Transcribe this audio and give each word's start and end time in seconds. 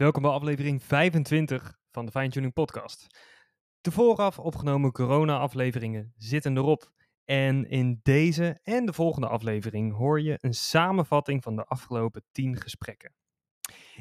Welkom 0.00 0.22
bij 0.22 0.30
aflevering 0.30 0.82
25 0.82 1.78
van 1.90 2.04
de 2.04 2.10
Fine 2.10 2.28
Tuning 2.28 2.52
Podcast. 2.52 3.06
De 3.80 3.90
vooraf 3.90 4.38
opgenomen 4.38 4.92
corona-afleveringen 4.92 6.14
zitten 6.16 6.56
erop. 6.56 6.92
En 7.24 7.68
in 7.68 8.00
deze 8.02 8.60
en 8.62 8.86
de 8.86 8.92
volgende 8.92 9.28
aflevering 9.28 9.96
hoor 9.96 10.20
je 10.20 10.38
een 10.40 10.54
samenvatting 10.54 11.42
van 11.42 11.56
de 11.56 11.64
afgelopen 11.64 12.24
10 12.32 12.56
gesprekken. 12.56 13.14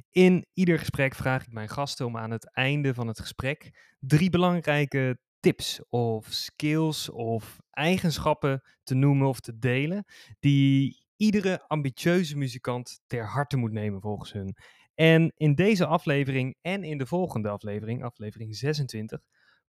In 0.09 0.45
ieder 0.53 0.79
gesprek 0.79 1.15
vraag 1.15 1.45
ik 1.45 1.53
mijn 1.53 1.69
gasten 1.69 2.05
om 2.05 2.17
aan 2.17 2.31
het 2.31 2.53
einde 2.53 2.93
van 2.93 3.07
het 3.07 3.19
gesprek 3.19 3.93
drie 3.99 4.29
belangrijke 4.29 5.19
tips 5.39 5.81
of 5.89 6.25
skills 6.29 7.09
of 7.09 7.57
eigenschappen 7.69 8.61
te 8.83 8.95
noemen 8.95 9.27
of 9.27 9.39
te 9.39 9.57
delen 9.57 10.05
die 10.39 11.07
iedere 11.15 11.67
ambitieuze 11.67 12.37
muzikant 12.37 13.01
ter 13.07 13.25
harte 13.25 13.57
moet 13.57 13.71
nemen 13.71 14.01
volgens 14.01 14.31
hun. 14.31 14.55
En 14.99 15.31
in 15.35 15.55
deze 15.55 15.85
aflevering 15.85 16.55
en 16.61 16.83
in 16.83 16.97
de 16.97 17.05
volgende 17.05 17.49
aflevering, 17.49 18.03
aflevering 18.03 18.55
26, 18.55 19.19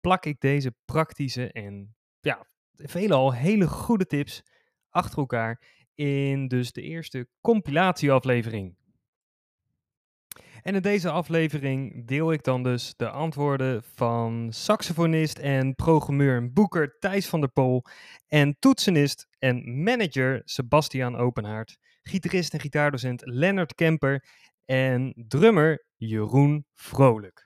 plak 0.01 0.25
ik 0.25 0.41
deze 0.41 0.75
praktische 0.85 1.53
en 1.53 1.95
ja, 2.21 2.47
veelal 2.73 3.35
hele 3.35 3.67
goede 3.67 4.07
tips 4.07 4.43
achter 4.91 5.19
elkaar 5.19 5.61
in 5.95 6.49
dus 6.49 6.73
de 6.73 6.83
eerste 6.83 7.29
compilatieaflevering. 7.41 8.77
En 10.63 10.75
in 10.75 10.83
deze 10.83 11.11
aflevering 11.11 12.07
deel 12.07 12.33
ik 12.33 12.43
dan 12.43 12.63
dus 12.63 12.95
de 12.97 13.11
antwoorden 13.11 13.83
van 13.83 14.47
saxofonist 14.53 15.39
en 15.39 15.75
programmeur 15.75 16.37
en 16.37 16.53
boeker 16.53 16.99
Thijs 16.99 17.29
van 17.29 17.41
der 17.41 17.53
Pol 17.53 17.83
en 18.27 18.57
toetsenist 18.59 19.27
en 19.39 19.83
manager 19.83 20.43
Sebastian 20.45 21.17
Openhaard, 21.17 21.77
gitarist 22.03 22.53
en 22.53 22.61
gitaardocent 22.61 23.23
Lennart 23.25 23.75
Kemper 23.75 24.25
en 24.65 25.25
drummer 25.29 25.85
Jeroen 25.97 26.67
Vrolijk 26.75 27.45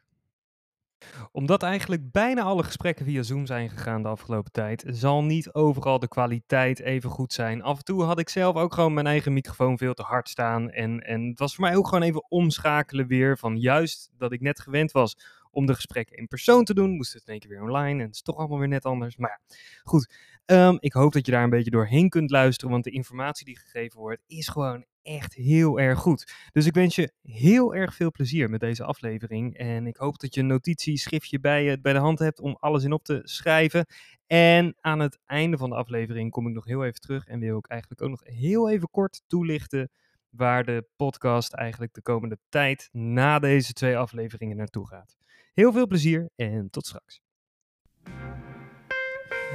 omdat 1.32 1.62
eigenlijk 1.62 2.10
bijna 2.10 2.42
alle 2.42 2.62
gesprekken 2.62 3.04
via 3.04 3.22
Zoom 3.22 3.46
zijn 3.46 3.70
gegaan 3.70 4.02
de 4.02 4.08
afgelopen 4.08 4.52
tijd, 4.52 4.84
zal 4.86 5.24
niet 5.24 5.52
overal 5.52 5.98
de 5.98 6.08
kwaliteit 6.08 6.80
even 6.80 7.10
goed 7.10 7.32
zijn. 7.32 7.62
Af 7.62 7.78
en 7.78 7.84
toe 7.84 8.02
had 8.02 8.18
ik 8.18 8.28
zelf 8.28 8.56
ook 8.56 8.74
gewoon 8.74 8.94
mijn 8.94 9.06
eigen 9.06 9.32
microfoon 9.32 9.78
veel 9.78 9.94
te 9.94 10.02
hard 10.02 10.28
staan. 10.28 10.70
En, 10.70 11.00
en 11.00 11.28
het 11.28 11.38
was 11.38 11.54
voor 11.54 11.64
mij 11.64 11.76
ook 11.76 11.88
gewoon 11.88 12.02
even 12.02 12.30
omschakelen 12.30 13.06
weer 13.06 13.38
van 13.38 13.56
juist 13.56 14.10
dat 14.16 14.32
ik 14.32 14.40
net 14.40 14.60
gewend 14.60 14.92
was 14.92 15.16
om 15.50 15.66
de 15.66 15.74
gesprekken 15.74 16.16
in 16.16 16.26
persoon 16.26 16.64
te 16.64 16.74
doen, 16.74 16.90
moest 16.90 17.12
het 17.12 17.22
in 17.26 17.32
één 17.32 17.40
keer 17.40 17.50
weer 17.50 17.62
online 17.62 18.00
en 18.00 18.06
het 18.06 18.14
is 18.14 18.22
toch 18.22 18.36
allemaal 18.36 18.58
weer 18.58 18.68
net 18.68 18.84
anders. 18.84 19.16
Maar 19.16 19.40
goed. 19.82 20.14
Ehm, 20.44 20.76
ik 20.80 20.92
hoop 20.92 21.12
dat 21.12 21.26
je 21.26 21.32
daar 21.32 21.42
een 21.42 21.50
beetje 21.50 21.70
doorheen 21.70 22.08
kunt 22.08 22.30
luisteren, 22.30 22.70
want 22.70 22.84
de 22.84 22.90
informatie 22.90 23.44
die 23.44 23.58
gegeven 23.58 24.00
wordt 24.00 24.22
is 24.26 24.48
gewoon 24.48 24.84
echt 25.08 25.34
heel 25.34 25.80
erg 25.80 25.98
goed. 25.98 26.32
Dus 26.52 26.66
ik 26.66 26.74
wens 26.74 26.94
je 26.94 27.12
heel 27.22 27.74
erg 27.74 27.94
veel 27.94 28.10
plezier 28.10 28.50
met 28.50 28.60
deze 28.60 28.84
aflevering. 28.84 29.56
En 29.56 29.86
ik 29.86 29.96
hoop 29.96 30.18
dat 30.18 30.34
je 30.34 30.40
een 30.40 30.46
notitieschriftje 30.46 31.40
bij, 31.40 31.64
je, 31.64 31.80
bij 31.80 31.92
de 31.92 31.98
hand 31.98 32.18
hebt 32.18 32.40
om 32.40 32.56
alles 32.60 32.84
in 32.84 32.92
op 32.92 33.04
te 33.04 33.20
schrijven. 33.22 33.86
En 34.26 34.76
aan 34.80 34.98
het 34.98 35.18
einde 35.26 35.56
van 35.56 35.70
de 35.70 35.76
aflevering 35.76 36.30
kom 36.30 36.46
ik 36.46 36.54
nog 36.54 36.64
heel 36.64 36.84
even 36.84 37.00
terug 37.00 37.26
en 37.26 37.40
wil 37.40 37.58
ik 37.58 37.66
eigenlijk 37.66 38.02
ook 38.02 38.10
nog 38.10 38.20
heel 38.24 38.70
even 38.70 38.90
kort 38.90 39.22
toelichten 39.26 39.90
waar 40.30 40.64
de 40.64 40.86
podcast 40.96 41.52
eigenlijk 41.52 41.94
de 41.94 42.02
komende 42.02 42.38
tijd 42.48 42.88
na 42.92 43.38
deze 43.38 43.72
twee 43.72 43.96
afleveringen 43.96 44.56
naartoe 44.56 44.86
gaat. 44.86 45.16
Heel 45.52 45.72
veel 45.72 45.86
plezier 45.86 46.30
en 46.36 46.70
tot 46.70 46.86
straks. 46.86 47.20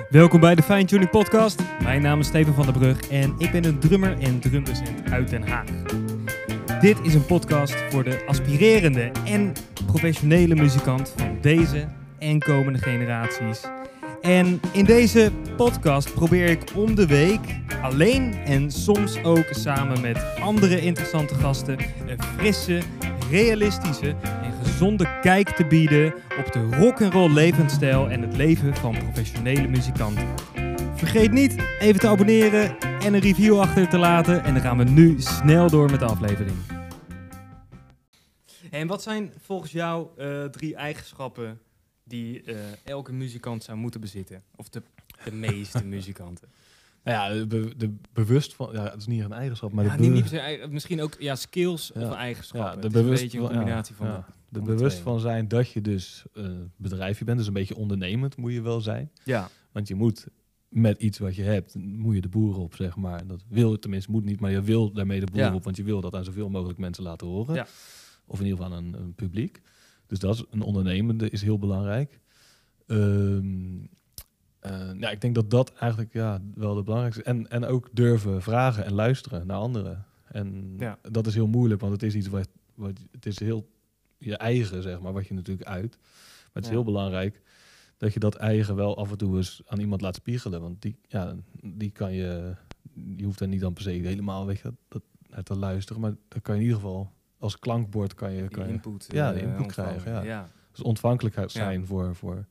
Welkom 0.10 0.40
bij 0.40 0.56
de 0.56 0.64
Fine 0.64 0.86
Tuning 0.86 1.10
Podcast. 1.10 1.62
Mijn 1.82 2.02
naam 2.02 2.20
is 2.20 2.28
Steven 2.28 2.54
van 2.54 2.66
der 2.66 2.74
Brug 2.74 3.10
en 3.10 3.36
ik 3.38 3.52
ben 3.52 3.66
een 3.66 3.80
drummer 3.80 4.20
en 4.20 4.40
drumdocent 4.40 5.12
uit 5.12 5.30
Den 5.30 5.48
Haag. 5.48 5.68
Dit 6.82 7.00
is 7.04 7.14
een 7.14 7.26
podcast 7.26 7.76
voor 7.90 8.04
de 8.04 8.24
aspirerende 8.28 9.12
en 9.26 9.54
professionele 9.86 10.56
muzikant 10.56 11.14
van 11.18 11.38
deze 11.42 11.88
en 12.20 12.40
komende 12.40 12.80
generaties. 12.80 13.62
En 14.24 14.60
in 14.72 14.86
deze 14.86 15.32
podcast 15.58 16.14
probeer 16.14 16.50
ik 16.50 16.64
om 16.76 16.96
de 16.96 17.08
week 17.08 17.40
alleen 17.82 18.34
en 18.34 18.72
soms 18.72 19.24
ook 19.24 19.46
samen 19.50 20.02
met 20.02 20.26
andere 20.40 20.82
interessante 20.82 21.36
gasten 21.36 21.78
een 22.08 22.24
frisse, 22.24 22.82
realistische 23.30 24.16
en 24.24 24.54
gezonde 24.64 25.20
kijk 25.22 25.50
te 25.50 25.66
bieden 25.66 26.14
op 26.40 26.52
de 26.52 26.70
rock'n'roll 26.72 27.34
levensstijl 27.34 28.10
en 28.10 28.22
het 28.22 28.36
leven 28.36 28.76
van 28.76 28.98
professionele 28.98 29.68
muzikanten. 29.68 30.28
Vergeet 30.96 31.32
niet 31.32 31.56
even 31.80 32.00
te 32.00 32.08
abonneren 32.08 32.78
en 32.80 33.14
een 33.14 33.20
review 33.20 33.60
achter 33.60 33.90
te 33.90 33.98
laten 33.98 34.44
en 34.44 34.54
dan 34.54 34.62
gaan 34.64 34.78
we 34.78 34.84
nu 34.84 35.16
snel 35.18 35.70
door 35.70 35.92
met 35.92 36.00
de 36.00 36.06
aflevering. 36.06 36.58
En 38.70 38.88
wat 38.88 39.04
zijn 39.04 39.34
volgens 39.46 39.72
jou 39.72 40.08
uh, 40.18 40.44
drie 40.44 40.76
eigenschappen 40.76 41.60
die 42.04 42.44
uh, 42.44 42.56
elke 42.84 43.14
muzikant 43.14 43.64
zou 43.64 43.78
moeten 43.78 44.02
bezitten? 44.02 44.44
Of 44.56 44.70
de, 44.70 44.82
de 45.24 45.32
meeste 45.32 45.86
muzikanten? 45.96 46.48
Nou 47.04 47.38
ja, 47.38 47.46
de, 47.46 47.74
de, 47.78 47.94
bewust 48.14 48.54
van, 48.54 48.70
ja, 48.72 48.84
het 48.84 49.00
is 49.00 49.08
niet 49.08 49.24
een 49.24 49.34
eigenschap, 49.34 49.72
maar 49.72 49.86
ja, 49.86 49.98
de 49.98 50.04
niet, 50.04 50.32
niet 50.32 50.72
misschien 50.72 51.02
ook 51.02 51.16
ja, 51.20 51.36
skills 51.36 51.92
ja. 51.94 52.08
of 52.08 52.16
eigenschappen. 52.16 52.76
Ja, 52.76 52.82
de 52.82 52.90
bewust 52.90 53.22
een 53.22 53.28
beetje 53.28 53.40
een 53.40 53.48
combinatie 53.48 53.96
van. 53.96 54.08
Ja, 54.08 54.26
de, 54.50 54.60
de 54.60 54.66
bewust 54.66 54.98
van 54.98 55.20
zijn 55.20 55.48
dat 55.48 55.72
je 55.72 55.82
dus 55.82 56.24
uh, 56.34 56.50
bedrijfje 56.76 57.26
bent, 57.26 57.38
dus 57.38 57.48
een 57.48 57.54
beetje 57.54 57.76
ondernemend 57.76 58.38
moet 58.38 58.54
je 58.54 58.62
wel 58.62 58.82
zijn. 58.82 59.12
Ja. 59.24 59.50
Want 59.72 59.88
je 59.88 59.96
moet 59.96 60.28
met 60.70 61.02
iets 61.02 61.18
wat 61.18 61.36
je 61.36 61.44
hebt, 61.44 61.76
moet 61.76 62.16
je 62.16 62.22
de 62.22 62.30
boeren 62.30 62.62
op, 62.62 62.76
zeg 62.76 62.96
maar. 62.96 63.28
Dat 63.28 63.44
wil 63.48 63.80
tenminste, 63.80 64.12
moet 64.12 64.26
niet, 64.26 64.40
maar 64.40 64.52
je 64.52 64.62
wil 64.62 64.92
daarmee 64.92 65.20
de 65.20 65.32
boeren 65.32 65.54
op, 65.54 65.64
want 65.64 65.78
je 65.78 65.84
wil 65.84 66.02
dat 66.02 66.16
aan 66.16 66.24
zoveel 66.24 66.50
mogelijk 66.50 66.80
mensen 66.80 67.04
laten 67.04 67.28
horen. 67.28 67.56
Ja. 67.56 67.68
Of 68.26 68.40
in 68.40 68.46
ieder 68.46 68.64
geval 68.64 68.78
aan 68.78 68.84
een, 68.84 68.94
een 68.94 69.14
publiek. 69.14 69.62
Dus 70.08 70.20
dat 70.20 70.36
is 70.36 70.44
een 70.50 70.62
ondernemende 70.62 71.30
is 71.30 71.42
heel 71.42 71.60
belangrijk. 71.60 72.20
Um, 72.88 73.90
uh, 74.66 75.00
ja, 75.00 75.10
ik 75.10 75.22
denk 75.22 75.36
dat 75.36 75.50
dat 75.50 75.74
eigenlijk 75.74 76.14
ja, 76.14 76.42
wel 76.56 76.76
de 76.76 76.84
belangrijkste 76.84 77.24
En, 77.24 77.50
en 77.50 77.66
ook 77.66 77.90
durven 77.92 78.42
vragen 78.42 78.86
en 78.86 78.94
luisteren 78.94 79.48
naar 79.48 79.58
anderen. 79.58 80.06
En 80.24 80.76
ja. 80.78 81.00
dat 81.02 81.28
is 81.28 81.34
heel 81.34 81.48
moeilijk, 81.48 81.82
want 81.82 81.94
het 81.94 82.04
is 82.04 82.16
iets 82.16 82.28
wat, 82.28 82.50
wat 82.76 83.00
het 83.12 83.26
is 83.26 83.40
heel 83.40 83.70
je 84.18 84.38
eigen, 84.38 84.84
zeg 84.84 85.00
maar, 85.00 85.14
wat 85.14 85.28
je 85.28 85.34
natuurlijk 85.34 85.68
uit. 85.68 85.98
Maar 86.00 86.52
het 86.54 86.64
is 86.64 86.70
heel 86.70 86.84
belangrijk 86.84 87.42
dat 87.98 88.14
je 88.14 88.20
dat 88.20 88.36
eigen 88.36 88.76
wel 88.76 88.98
af 88.98 89.12
en 89.12 89.18
toe 89.18 89.38
eens 89.38 89.62
aan 89.66 89.80
iemand 89.80 90.02
laat 90.02 90.16
spiegelen. 90.16 90.62
Want 90.62 90.82
die, 90.82 90.96
ja, 91.08 91.36
die 91.62 91.92
kan 91.92 92.14
je, 92.14 92.56
je 93.16 93.24
hoeft 93.24 93.40
er 93.40 93.48
niet 93.48 93.62
dan 93.62 93.74
per 93.74 93.84
se 93.84 93.90
helemaal 93.90 94.46
weg 94.46 94.62
dat, 94.62 94.74
dat, 94.88 95.04
naar 95.30 95.44
te 95.44 95.58
luisteren. 95.58 96.02
Maar 96.02 96.16
dan 96.28 96.42
kan 96.42 96.56
je 96.56 96.62
in 96.62 96.68
ieder 96.68 96.82
geval 96.82 97.12
als 97.44 97.60
klankbord 97.60 98.14
kan 98.14 98.34
je, 98.34 98.48
kan 98.48 98.68
input, 98.68 99.08
ja, 99.12 99.34
uh, 99.34 99.42
input 99.42 99.72
krijgen. 99.72 100.12
Ja. 100.12 100.22
ja. 100.22 100.50
Dus 100.72 100.82
ontvankelijkheid 100.82 101.52
zijn 101.52 101.86
voor, 101.86 102.16
voor 102.16 102.46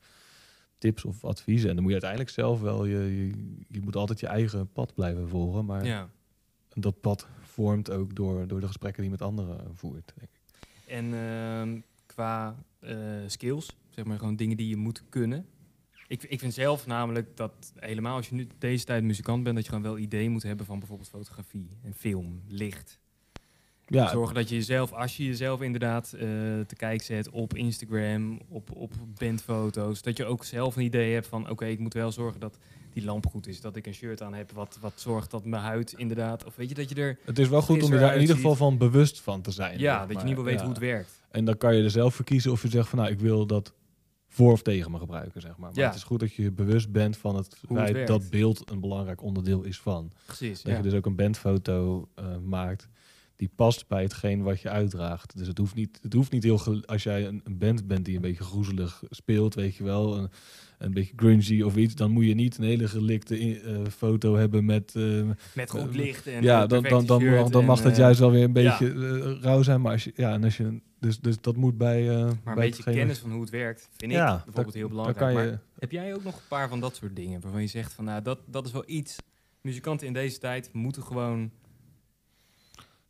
tips 0.79 1.05
of 1.05 1.25
adviezen. 1.25 1.69
En 1.69 1.75
dan 1.75 1.85
moet 1.85 1.93
je 1.93 2.01
uiteindelijk 2.01 2.31
zelf 2.31 2.61
wel, 2.61 2.85
je, 2.85 3.17
je, 3.17 3.33
je 3.69 3.81
moet 3.81 3.97
altijd 3.97 4.21
je 4.21 4.27
eigen 4.27 4.73
pad 4.73 4.95
blijven 4.95 5.29
volgen. 5.29 5.65
Maar 5.65 5.85
ja. 5.85 6.09
dat 6.75 7.01
pad 7.01 7.27
vormt 7.41 7.91
ook 7.91 8.15
door, 8.15 8.47
door 8.47 8.61
de 8.61 8.67
gesprekken 8.67 9.03
die 9.03 9.11
je 9.11 9.19
met 9.19 9.29
anderen 9.29 9.77
voert, 9.77 10.13
denk 10.15 10.31
ik. 10.33 10.41
En 10.87 11.05
uh, 11.05 11.83
qua 12.07 12.57
uh, 12.81 12.95
skills, 13.27 13.77
zeg 13.89 14.05
maar 14.05 14.19
gewoon 14.19 14.37
dingen 14.37 14.57
die 14.57 14.69
je 14.69 14.77
moet 14.77 15.03
kunnen. 15.09 15.47
Ik, 16.09 16.23
ik 16.23 16.39
vind 16.39 16.55
zelf 16.55 16.87
namelijk 16.87 17.37
dat 17.37 17.73
helemaal 17.79 18.17
als 18.17 18.29
je 18.29 18.35
nu 18.35 18.47
deze 18.59 18.85
tijd 18.85 19.05
muzikant 19.05 19.43
bent, 19.43 19.55
dat 19.55 19.65
je 19.65 19.71
gewoon 19.71 19.87
wel 19.87 19.99
idee 19.99 20.31
moet 20.31 20.43
hebben 20.43 20.67
van 20.67 20.79
bijvoorbeeld 20.79 21.09
fotografie 21.09 21.69
en 21.83 21.95
film, 21.95 22.43
licht. 22.47 23.01
Ja. 23.95 24.09
Zorgen 24.09 24.35
dat 24.35 24.49
je 24.49 24.55
jezelf, 24.55 24.93
als 24.93 25.17
je 25.17 25.25
jezelf 25.25 25.61
inderdaad 25.61 26.13
uh, 26.15 26.21
te 26.21 26.77
kijken 26.77 27.07
zet 27.07 27.31
op 27.31 27.55
Instagram, 27.55 28.41
op, 28.49 28.77
op 28.77 28.93
bandfoto's, 29.19 30.03
dat 30.03 30.17
je 30.17 30.25
ook 30.25 30.45
zelf 30.45 30.77
een 30.77 30.83
idee 30.83 31.13
hebt 31.13 31.27
van 31.27 31.51
oké, 31.51 31.67
ik 31.67 31.79
moet 31.79 31.95
wel 31.95 32.13
zorgen 32.13 32.41
dat 32.41 32.59
die 32.93 33.05
lamp 33.05 33.27
goed 33.27 33.47
is. 33.47 33.61
Dat 33.61 33.77
ik 33.77 33.87
een 33.87 33.95
shirt 33.95 34.23
aan 34.23 34.35
heb 34.35 34.53
wat, 34.53 34.79
wat 34.81 34.93
zorgt 34.97 35.31
dat 35.31 35.45
mijn 35.45 35.63
huid 35.63 35.95
inderdaad, 35.97 36.45
of 36.45 36.57
weet 36.57 36.69
je, 36.69 36.75
dat 36.75 36.89
je 36.89 36.95
er... 36.95 37.19
Het 37.25 37.39
is 37.39 37.49
wel 37.49 37.63
goed 37.63 37.83
om 37.83 37.93
er 37.93 37.99
daar 37.99 38.15
in 38.15 38.21
ieder 38.21 38.37
geval 38.37 38.55
van 38.55 38.79
bewust 38.79 39.21
van 39.21 39.43
te 39.43 39.51
zijn. 39.51 39.79
Ja, 39.79 39.99
dat 39.99 40.09
je 40.09 40.13
ieder 40.13 40.29
geval 40.29 40.45
weet 40.45 40.55
ja. 40.55 40.61
hoe 40.61 40.71
het 40.71 40.79
werkt. 40.79 41.23
En 41.31 41.45
dan 41.45 41.57
kan 41.57 41.77
je 41.77 41.83
er 41.83 41.91
zelf 41.91 42.15
voor 42.15 42.25
kiezen 42.25 42.53
of 42.53 42.63
je 42.63 42.69
zegt 42.69 42.89
van 42.89 42.99
nou, 42.99 43.11
ik 43.11 43.21
wil 43.21 43.47
dat 43.47 43.73
voor 44.29 44.53
of 44.53 44.63
tegen 44.63 44.91
me 44.91 44.99
gebruiken, 44.99 45.41
zeg 45.41 45.57
maar. 45.57 45.71
Maar 45.71 45.79
ja. 45.79 45.87
het 45.87 45.97
is 45.97 46.03
goed 46.03 46.21
dat 46.21 46.35
je 46.35 46.51
bewust 46.51 46.93
bent 46.93 47.17
van 47.17 47.37
het 47.37 47.57
Hoe 47.67 47.77
feit 47.77 48.07
dat 48.07 48.31
beeld 48.31 48.71
een 48.71 48.81
belangrijk 48.81 49.23
onderdeel 49.23 49.63
is 49.63 49.81
van. 49.81 50.13
Precies, 50.27 50.63
Dat 50.63 50.73
ja. 50.73 50.77
je 50.77 50.83
dus 50.83 50.95
ook 50.95 51.07
een 51.07 51.17
bandfoto 51.17 52.09
uh, 52.19 52.25
maakt 52.45 52.89
die 53.43 53.51
past 53.57 53.89
bij 53.89 54.03
hetgeen 54.03 54.43
wat 54.43 54.61
je 54.61 54.69
uitdraagt. 54.69 55.37
Dus 55.37 55.47
het 55.47 55.59
hoeft 55.59 55.75
niet, 55.75 55.99
het 56.03 56.13
hoeft 56.13 56.33
niet 56.33 56.43
heel... 56.43 56.83
Als 56.85 57.03
jij 57.03 57.27
een, 57.27 57.41
een 57.45 57.59
band 57.59 57.87
bent 57.87 58.05
die 58.05 58.15
een 58.15 58.21
beetje 58.21 58.45
groezelig 58.45 59.03
speelt, 59.11 59.55
weet 59.55 59.77
je 59.77 59.85
wel... 59.85 60.17
Een, 60.17 60.31
een 60.79 60.93
beetje 60.93 61.13
grungy 61.17 61.63
of 61.63 61.77
iets, 61.77 61.95
dan 61.95 62.11
moet 62.11 62.25
je 62.25 62.35
niet 62.35 62.59
een 62.59 62.65
hele 62.65 62.89
gelikte 62.89 63.63
uh, 63.63 63.87
foto 63.87 64.35
hebben 64.35 64.65
met... 64.65 64.95
Uh, 64.97 65.31
Met 65.55 65.71
goed 65.71 65.95
licht 65.95 66.27
en 66.27 66.43
ja, 66.43 66.67
dan, 66.67 66.83
dan, 66.83 67.07
dan, 67.07 67.25
mag, 67.25 67.33
shirt 67.33 67.53
dan 67.53 67.65
mag 67.65 67.79
en, 67.79 67.85
dat 67.85 67.93
eh, 67.93 67.99
juist 67.99 68.21
wel 68.21 68.31
weer 68.31 68.45
een 68.45 68.63
ja. 68.63 68.79
beetje 68.79 68.95
uh, 68.95 69.41
rauw 69.41 69.63
zijn. 69.63 69.81
Maar 69.81 69.93
als 69.93 70.05
je, 70.05 70.13
ja, 70.17 70.33
en 70.33 70.45
als 70.45 70.57
je, 70.57 70.81
dus, 70.99 71.21
dus 71.21 71.41
dat 71.41 71.57
moet 71.57 71.79
bij... 71.79 72.03
Uh, 72.03 72.15
Maar 72.15 72.23
een 72.23 72.41
bij 72.45 72.55
beetje 72.55 72.75
hetgeen 72.75 72.95
kennis 72.95 73.19
van 73.19 73.31
hoe 73.33 73.41
het 73.41 73.51
werkt, 73.51 73.89
vind 73.97 74.13
Ja, 74.13 74.37
ik 74.37 74.45
bijvoorbeeld 74.45 74.75
heel 74.75 74.89
belangrijk. 74.89 75.19
kan 75.19 75.35
Maar 75.35 75.61
heb 75.79 75.91
jij 75.91 76.15
ook 76.15 76.25
nog 76.25 76.35
een 76.35 76.49
paar 76.49 76.69
van 76.69 76.81
dat 76.81 76.97
soort 76.97 77.17
dingen 77.17 77.41
waarvan 77.41 77.61
je 77.61 77.67
zegt 77.67 77.93
van 77.93 78.05
nou, 78.05 78.23
dat, 78.23 78.39
dat 78.47 78.67
is 78.67 78.73
wel 78.73 78.85
iets. 78.87 79.17
Muzikanten 79.61 80.07
in 80.07 80.13
deze 80.13 80.39
tijd 80.39 80.73
moeten 80.73 81.03
gewoon 81.03 81.51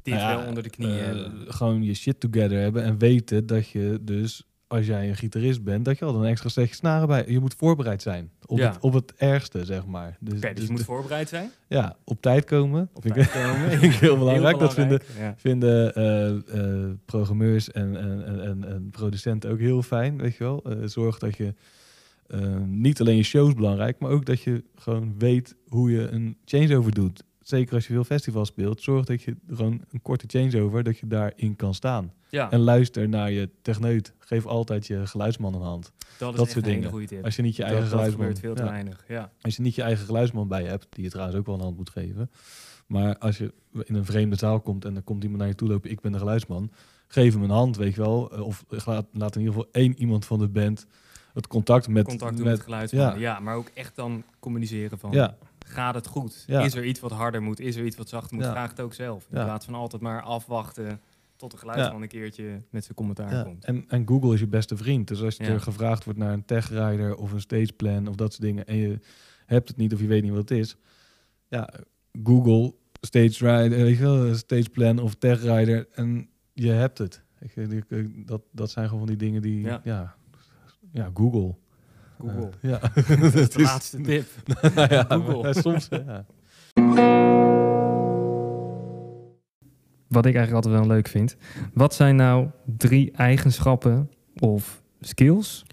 Dit 0.02 0.14
Nou 0.14 0.26
ja, 0.30 0.36
wel 0.38 0.46
onder 0.48 0.62
de 0.62 0.70
knie 0.70 0.98
eh, 1.00 1.30
gewoon 1.46 1.82
je 1.82 1.94
shit 1.94 2.20
together 2.20 2.58
hebben 2.60 2.82
en 2.84 2.98
weten 2.98 3.46
dat 3.46 3.68
je 3.68 3.98
dus, 4.02 4.46
als 4.66 4.86
jij 4.86 5.08
een 5.08 5.16
gitarist 5.16 5.62
bent, 5.62 5.84
dat 5.84 5.98
je 5.98 6.04
al 6.04 6.14
een 6.24 6.30
extra 6.30 6.48
setje 6.48 6.74
snaren 6.74 7.08
bij. 7.08 7.24
Je 7.28 7.40
moet 7.40 7.54
voorbereid 7.54 8.02
zijn 8.02 8.30
op, 8.46 8.58
Ja. 8.58 8.68
het, 8.72 8.80
op 8.80 8.92
het 8.92 9.12
ergste, 9.16 9.64
zeg 9.64 9.86
maar. 9.86 10.16
Dus, 10.20 10.40
dus 10.40 10.54
dus 10.54 10.64
je 10.64 10.70
moet 10.70 10.78
de- 10.78 10.84
voorbereid 10.84 11.28
zijn. 11.28 11.50
ja, 11.68 11.96
op 12.04 12.20
tijd 12.22 12.44
komen. 12.44 12.88
Op 12.92 13.02
vind 13.02 13.14
tijd 13.14 13.26
ik, 13.26 13.32
komen. 13.32 13.70
vind 13.78 13.94
ik 13.94 14.00
heel 14.00 14.18
belangrijk. 14.18 14.58
Dat 14.58 14.74
vinden, 14.74 15.00
Ja. 15.18 15.34
vinden 15.36 15.94
eh, 15.94 16.28
eh, 16.30 16.90
programmeurs 17.04 17.70
en, 17.70 17.96
en, 17.96 18.24
en, 18.26 18.40
en, 18.44 18.64
en 18.68 18.90
producenten 18.90 19.50
ook 19.50 19.58
heel 19.58 19.82
fijn, 19.82 20.18
weet 20.18 20.36
je 20.36 20.44
wel. 20.44 20.64
Zorg 20.84 21.18
dat 21.18 21.36
je 21.36 21.54
niet 22.66 23.00
alleen 23.00 23.16
je 23.16 23.22
shows 23.22 23.54
belangrijk, 23.54 23.98
maar 23.98 24.10
ook 24.10 24.24
dat 24.26 24.40
je 24.42 24.64
gewoon 24.76 25.14
weet 25.18 25.56
hoe 25.68 25.90
je 25.90 26.08
een 26.08 26.36
changeover 26.44 26.92
doet. 26.92 27.22
Zeker 27.42 27.74
als 27.74 27.86
je 27.86 27.92
veel 27.92 28.04
festivals 28.04 28.48
speelt, 28.48 28.82
zorg 28.82 29.04
dat 29.04 29.22
je 29.22 29.36
gewoon 29.48 29.80
een 29.90 30.02
korte 30.02 30.24
changeover, 30.26 30.82
dat 30.82 30.98
je 30.98 31.06
daarin 31.06 31.56
kan 31.56 31.74
staan. 31.74 32.12
Ja, 32.28 32.50
En 32.50 32.60
luister 32.60 33.08
naar 33.08 33.30
je 33.30 33.48
techneut. 33.62 34.12
Geef 34.18 34.46
altijd 34.46 34.86
je 34.86 35.06
geluidsman 35.06 35.54
een 35.54 35.60
hand. 35.60 35.92
dat 36.18 36.32
is 36.32 36.38
dat 36.38 36.50
soort 36.50 36.64
dingen. 36.64 36.90
goede 36.90 37.06
tip. 37.06 37.24
Als 37.24 37.36
je 37.36 37.42
niet 37.42 37.56
je 37.56 37.62
dat, 37.62 37.70
eigen 37.70 37.90
dat 37.90 37.98
geluidsman... 37.98 38.36
veel 38.36 38.54
te 38.54 38.62
ja. 38.62 38.68
weinig. 38.68 39.04
Ja. 39.08 39.32
Als 39.40 39.56
je 39.56 39.62
niet 39.62 39.74
je 39.74 39.82
eigen 39.82 40.06
geluidsman 40.06 40.48
bij 40.48 40.62
je 40.62 40.68
hebt, 40.68 40.86
die 40.90 41.04
je 41.04 41.10
trouwens 41.10 41.38
ook 41.38 41.46
wel 41.46 41.54
een 41.54 41.60
hand 41.60 41.76
moet 41.76 41.90
geven. 41.90 42.30
Maar 42.86 43.18
als 43.18 43.38
je 43.38 43.52
in 43.84 43.94
een 43.94 44.04
vreemde 44.04 44.36
zaal 44.36 44.60
komt 44.60 44.84
en 44.84 44.96
er 44.96 45.02
komt 45.02 45.22
iemand 45.22 45.40
naar 45.40 45.48
je 45.48 45.54
toe 45.54 45.68
lopen, 45.68 45.90
ik 45.90 46.00
ben 46.00 46.12
de 46.12 46.18
geluidsman. 46.18 46.70
Geef 47.06 47.32
hem 47.32 47.42
een 47.42 47.50
hand, 47.50 47.76
weet 47.76 47.94
je 47.94 48.00
wel. 48.00 48.32
Eh, 48.32 48.40
Of 48.40 48.64
laat, 48.68 49.06
laat 49.12 49.34
in 49.34 49.40
ieder 49.40 49.54
geval 49.54 49.68
één 49.72 49.98
iemand 49.98 50.24
van 50.24 50.38
de 50.38 50.48
band 50.48 50.86
het 51.34 51.46
contact 51.46 51.88
met... 51.88 52.04
Contact 52.04 52.36
met, 52.36 52.44
met 52.44 52.60
geluidsman. 52.60 53.00
Ja. 53.00 53.14
ja. 53.14 53.40
maar 53.40 53.56
ook 53.56 53.70
echt 53.74 53.96
dan 53.96 54.24
communiceren 54.38 54.98
van... 54.98 55.10
Ja, 55.12 55.36
Gaat 55.66 55.94
het 55.94 56.06
goed? 56.06 56.44
Ja. 56.46 56.60
Is 56.60 56.74
er 56.74 56.84
iets 56.84 57.00
wat 57.00 57.10
harder 57.10 57.42
moet? 57.42 57.60
Is 57.60 57.76
er 57.76 57.84
iets 57.84 57.96
wat 57.96 58.08
zachter 58.08 58.36
moet? 58.36 58.44
Ja. 58.44 58.50
Vraag 58.50 58.70
het 58.70 58.80
ook 58.80 58.94
zelf. 58.94 59.26
In 59.30 59.44
plaats 59.44 59.64
van 59.64 59.74
altijd 59.74 60.02
maar 60.02 60.22
afwachten 60.22 61.00
tot 61.36 61.50
de 61.50 61.56
geluidsman 61.56 62.02
een 62.02 62.08
keertje 62.08 62.62
met 62.70 62.84
zijn 62.84 62.96
commentaar 62.96 63.32
ja. 63.32 63.42
komt. 63.42 63.64
En, 63.64 63.84
en 63.88 64.08
Google 64.08 64.34
is 64.34 64.40
je 64.40 64.46
beste 64.46 64.76
vriend. 64.76 65.08
Dus 65.08 65.22
als 65.22 65.36
je 65.36 65.44
er 65.44 65.60
gevraagd 65.60 66.04
wordt 66.04 66.18
naar 66.18 66.32
een 66.32 66.44
techrider 66.44 67.16
of 67.16 67.32
een 67.32 67.40
stageplan 67.40 68.06
of 68.06 68.14
dat 68.14 68.32
soort 68.32 68.44
dingen... 68.44 68.66
en 68.66 68.76
je 68.76 68.98
hebt 69.46 69.68
het 69.68 69.76
niet 69.76 69.92
of 69.92 70.00
je 70.00 70.06
weet 70.06 70.22
niet 70.22 70.30
wat 70.30 70.48
het 70.48 70.58
is... 70.58 70.76
Ja, 71.48 71.70
Google, 72.24 72.74
stage 73.00 73.62
rider, 73.62 73.78
weet 73.78 73.96
je 73.96 74.02
wel, 74.02 74.34
stageplan 74.34 74.98
of 74.98 75.14
techrider 75.14 75.88
en 75.92 76.28
je 76.52 76.70
hebt 76.70 76.98
het. 76.98 77.22
Dat, 78.26 78.42
dat 78.50 78.70
zijn 78.70 78.88
gewoon 78.88 79.06
van 79.06 79.16
die 79.16 79.28
dingen 79.28 79.42
die... 79.42 79.60
Ja. 79.60 79.80
Ja, 79.84 80.14
ja, 80.92 81.10
Google. 81.14 81.54
Google. 82.30 82.50
Ja. 82.60 82.78
Dat 83.20 83.34
is 83.34 83.50
de 83.50 83.62
laatste 83.70 84.00
tip. 84.00 84.26
Nou 84.74 84.94
ja, 84.94 85.04
Google. 85.08 85.42
maar 85.42 85.54
soms, 85.54 85.88
ja. 85.90 86.24
Wat 90.08 90.26
ik 90.26 90.34
eigenlijk 90.34 90.64
altijd 90.64 90.74
wel 90.84 90.94
leuk 90.96 91.08
vind. 91.08 91.36
Wat 91.74 91.94
zijn 91.94 92.16
nou 92.16 92.46
drie 92.76 93.10
eigenschappen 93.12 94.10
of 94.38 94.82
skills 95.00 95.64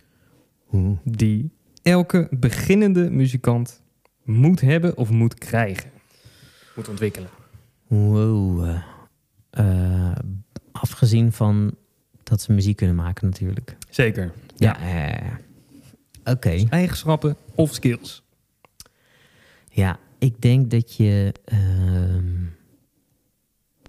Oeh. 0.73 0.97
die 1.03 1.51
elke 1.83 2.27
beginnende 2.31 3.09
muzikant 3.11 3.81
moet 4.23 4.61
hebben 4.61 4.97
of 4.97 5.09
moet 5.09 5.33
krijgen? 5.33 5.89
Moet 6.75 6.89
ontwikkelen. 6.89 7.29
Wow. 7.87 8.69
eh, 9.49 10.11
afgezien 10.71 11.31
van 11.31 11.75
dat 12.23 12.41
ze 12.41 12.51
muziek 12.53 12.75
kunnen 12.75 12.95
maken 12.95 13.25
natuurlijk. 13.29 13.77
Zeker. 13.89 14.31
Ja. 14.55 14.79
eh, 14.79 15.31
Oké. 16.29 16.65
Eigenschappen 16.69 17.35
of 17.55 17.73
skills. 17.73 18.23
Ja, 19.69 19.99
ik 20.17 20.41
denk 20.41 20.71
dat 20.71 20.95
je 20.95 21.33
ehm, 21.45 22.45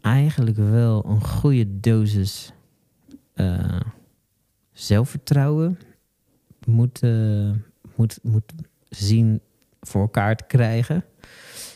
eigenlijk 0.00 0.56
wel 0.56 1.04
een 1.06 1.24
goede 1.24 1.80
dosis 1.80 2.52
eh, 3.34 3.80
zelfvertrouwen 4.72 5.78
moet, 6.66 7.02
eh, 7.02 7.50
moet, 7.94 8.18
moet 8.22 8.52
zien 8.88 9.40
voor 9.80 10.00
elkaar 10.00 10.36
te 10.36 10.44
krijgen. 10.46 11.04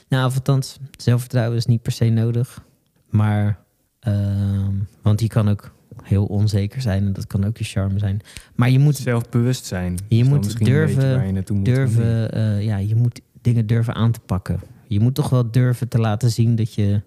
Nou, 0.09 0.27
of 0.27 0.35
althans, 0.35 0.79
zelfvertrouwen 0.99 1.57
is 1.57 1.67
niet 1.67 1.83
per 1.83 1.93
se 1.93 2.05
nodig. 2.05 2.65
Maar, 3.11 3.59
ehm, 4.01 4.75
want 5.03 5.19
die 5.19 5.29
kan 5.29 5.49
ook 5.49 5.74
heel 6.03 6.25
onzeker 6.25 6.81
zijn 6.81 7.05
en 7.07 7.13
dat 7.13 7.27
kan 7.27 7.45
ook 7.45 7.57
je 7.57 7.65
charme 7.65 7.99
zijn. 7.99 8.21
Maar 8.55 8.71
je 8.71 8.79
moet 8.79 8.97
Zelfbewustzijn. 8.97 9.99
Je 10.09 10.17
is 10.17 10.29
dan 10.29 10.39
moet 10.39 10.65
durven- 10.65 11.35
je 11.35 11.43
moet. 11.53 11.65
durven, 11.65 12.33
eh, 12.33 12.63
ja, 12.63 12.77
je 12.77 12.95
moet 12.95 13.21
dingen 13.41 13.67
durven 13.67 13.95
aan 13.95 14.11
te 14.13 14.21
pakken. 14.21 14.61
Je 14.89 15.01
moet 15.01 15.15
toch 15.15 15.29
wel 15.31 15.51
durven 15.51 15.89
te 15.89 15.99
laten 15.99 16.31
zien 16.31 16.57
dat 16.57 16.75
je 16.75 17.03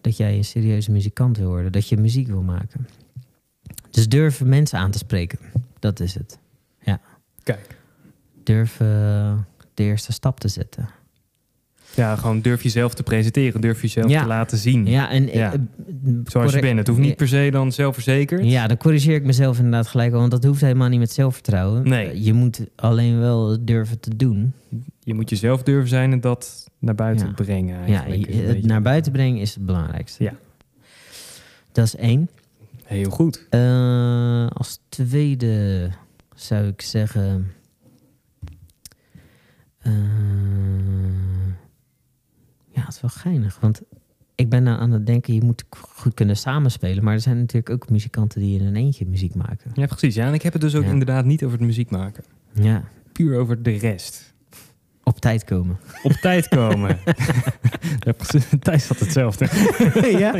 dat 0.00 0.16
jij 0.16 0.36
een 0.36 0.44
serieuze 0.44 0.90
muzikant 0.90 1.36
wil 1.38 1.48
worden, 1.48 1.72
dat 1.72 1.88
je 1.88 1.96
muziek 1.96 2.26
wil 2.26 2.42
maken. 2.42 2.86
Dus 3.90 4.08
durven 4.08 4.48
mensen 4.48 4.78
aan 4.78 4.90
te 4.90 4.98
spreken, 4.98 5.38
dat 5.78 6.00
is 6.00 6.14
het. 6.14 6.38
Ja. 6.82 7.00
Kijk. 7.42 7.78
Durven 8.42 9.46
de 9.74 9.82
eerste 9.82 10.12
stap 10.12 10.40
te 10.40 10.48
zetten. 10.48 10.88
Ja, 11.94 12.16
gewoon 12.16 12.40
durf 12.40 12.62
jezelf 12.62 12.94
te 12.94 13.02
presenteren. 13.02 13.60
Durf 13.60 13.82
jezelf 13.82 14.10
Ja. 14.10 14.20
te 14.22 14.26
laten 14.28 14.58
zien. 14.58 14.86
Ja, 14.86 15.10
en 15.10 15.26
Ja. 15.26 15.32
eh, 15.32 15.54
eh, 15.54 15.60
Zoals 16.24 16.52
je 16.52 16.60
bent. 16.60 16.78
Het 16.78 16.86
hoeft 16.86 17.00
niet 17.00 17.16
per 17.16 17.28
se 17.28 17.48
dan 17.52 17.72
zelfverzekerd. 17.72 18.44
Ja, 18.44 18.66
dan 18.66 18.76
corrigeer 18.76 19.14
ik 19.14 19.24
mezelf 19.24 19.56
inderdaad 19.56 19.86
gelijk 19.86 20.12
al, 20.12 20.18
want 20.18 20.30
dat 20.30 20.44
hoeft 20.44 20.60
helemaal 20.60 20.88
niet 20.88 20.98
met 20.98 21.12
zelfvertrouwen. 21.12 21.88
Nee. 21.88 22.06
Eh, 22.10 22.24
Je 22.24 22.32
moet 22.32 22.60
alleen 22.76 23.18
wel 23.18 23.56
durven 23.64 24.00
te 24.00 24.16
doen. 24.16 24.52
Je 25.02 25.14
moet 25.14 25.30
jezelf 25.30 25.62
durven 25.62 25.88
zijn 25.88 26.12
en 26.12 26.20
dat 26.20 26.70
naar 26.78 26.94
buiten 26.94 27.26
Ja. 27.26 27.32
brengen. 27.32 27.88
Ja, 27.88 28.04
Eigenlijk, 28.04 28.46
het 28.46 28.66
naar 28.66 28.82
buiten 28.82 29.12
brengen 29.12 29.40
is 29.40 29.54
het 29.54 29.66
belangrijkste. 29.66 30.24
Ja. 30.24 30.32
Dat 31.72 31.84
is 31.84 31.96
één. 31.96 32.28
Heel 32.84 33.10
goed. 33.10 33.46
Eh, 33.50 34.46
als 34.46 34.78
tweede 34.88 35.88
zou 36.34 36.66
ik 36.66 36.80
zeggen. 36.82 37.52
eh, 39.82 39.92
wel 43.00 43.10
geinig. 43.10 43.58
Want 43.60 43.80
ik 44.34 44.48
ben 44.48 44.62
nou 44.62 44.80
aan 44.80 44.90
het 44.90 45.06
denken, 45.06 45.34
je 45.34 45.42
moet 45.42 45.64
goed 45.70 46.14
kunnen 46.14 46.36
samenspelen. 46.36 47.04
Maar 47.04 47.14
er 47.14 47.20
zijn 47.20 47.38
natuurlijk 47.38 47.70
ook 47.70 47.90
muzikanten 47.90 48.40
die 48.40 48.60
in 48.60 48.66
een 48.66 48.76
eentje 48.76 49.06
muziek 49.06 49.34
maken. 49.34 49.70
Ja, 49.74 49.86
precies. 49.86 50.14
Ja, 50.14 50.26
en 50.26 50.34
ik 50.34 50.42
heb 50.42 50.52
het 50.52 50.62
dus 50.62 50.74
ook 50.74 50.84
Ja. 50.84 50.90
inderdaad 50.90 51.24
niet 51.24 51.44
over 51.44 51.58
het 51.58 51.66
muziek 51.66 51.90
maken. 51.90 52.24
Ja, 52.52 52.84
Puur 53.12 53.38
over 53.38 53.62
de 53.62 53.70
rest. 53.70 54.34
Op 55.10 55.20
tijd 55.20 55.44
komen. 55.44 55.78
Op 56.02 56.12
tijd 56.12 56.48
komen. 56.48 56.98
Thijs 58.62 58.88
had 58.88 58.98
hetzelfde. 58.98 59.48
ja? 60.18 60.34